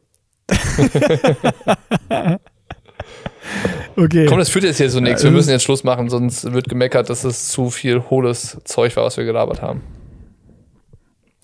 [3.97, 4.27] Okay.
[4.27, 5.23] Komm, das führt jetzt hier so nichts.
[5.23, 8.95] Wir das müssen jetzt Schluss machen, sonst wird gemeckert, dass es zu viel hohles Zeug
[8.97, 9.83] war, was wir gelabert haben.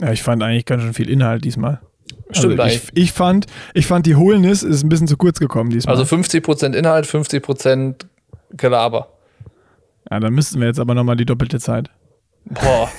[0.01, 1.81] Ja, ich fand eigentlich ganz schön viel Inhalt diesmal.
[2.31, 5.71] Stimmt also ich, ich, fand, ich fand, die Hohlnis ist ein bisschen zu kurz gekommen
[5.71, 5.97] diesmal.
[5.97, 8.07] Also 50% Inhalt, 50%
[8.57, 9.09] Gelaber.
[10.11, 11.91] ja, dann müssten wir jetzt aber nochmal die doppelte Zeit.
[12.47, 12.91] Boah.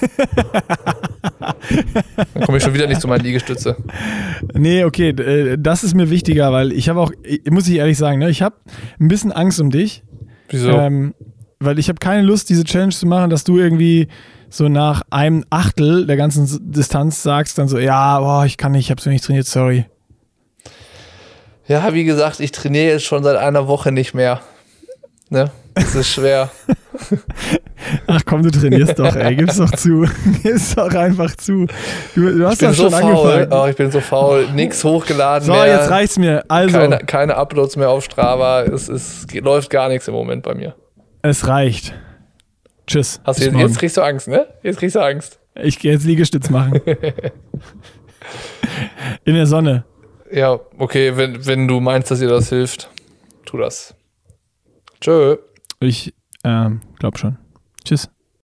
[2.33, 3.77] Dann komme ich schon wieder nicht zu meinen Liegestütze.
[4.53, 7.11] Nee, okay, äh, das ist mir wichtiger, weil ich habe auch,
[7.49, 8.55] muss ich ehrlich sagen, ne, ich habe
[8.99, 10.03] ein bisschen Angst um dich.
[10.49, 10.71] Wieso?
[10.71, 11.13] Ähm,
[11.59, 14.07] weil ich habe keine Lust, diese Challenge zu machen, dass du irgendwie
[14.55, 18.85] so nach einem Achtel der ganzen Distanz sagst, dann so, ja, boah, ich kann nicht,
[18.85, 19.85] ich habe so nicht trainiert, sorry.
[21.67, 24.39] Ja, wie gesagt, ich trainiere jetzt schon seit einer Woche nicht mehr.
[25.29, 25.51] Ne?
[25.73, 26.51] Das ist schwer.
[28.07, 29.35] Ach komm, du trainierst doch, ey.
[29.35, 30.07] Gib's doch zu.
[30.43, 31.67] Gib's doch einfach zu.
[32.15, 33.31] Du, du hast bin doch so schon faul.
[33.31, 33.47] angefangen.
[33.51, 34.47] Oh, ich bin so faul.
[34.53, 35.67] Nix hochgeladen so, mehr.
[35.67, 36.45] jetzt reicht's mir.
[36.47, 38.61] Also, keine, keine Uploads mehr auf Strava.
[38.61, 40.75] Es, es läuft gar nichts im Moment bei mir.
[41.23, 41.93] es reicht.
[42.87, 43.19] Tschüss.
[43.23, 43.67] Hast du, morgen.
[43.67, 44.47] jetzt kriegst du Angst, ne?
[44.63, 45.39] Jetzt kriegst du Angst.
[45.55, 46.81] Ich gehe jetzt Liegestütz machen.
[49.25, 49.85] In der Sonne.
[50.31, 52.89] Ja, okay, wenn, wenn du meinst, dass dir das hilft,
[53.45, 53.95] tu das.
[54.99, 55.37] Tschö.
[55.79, 56.13] Ich
[56.43, 57.37] ähm, glaube schon.
[57.83, 58.09] Tschüss.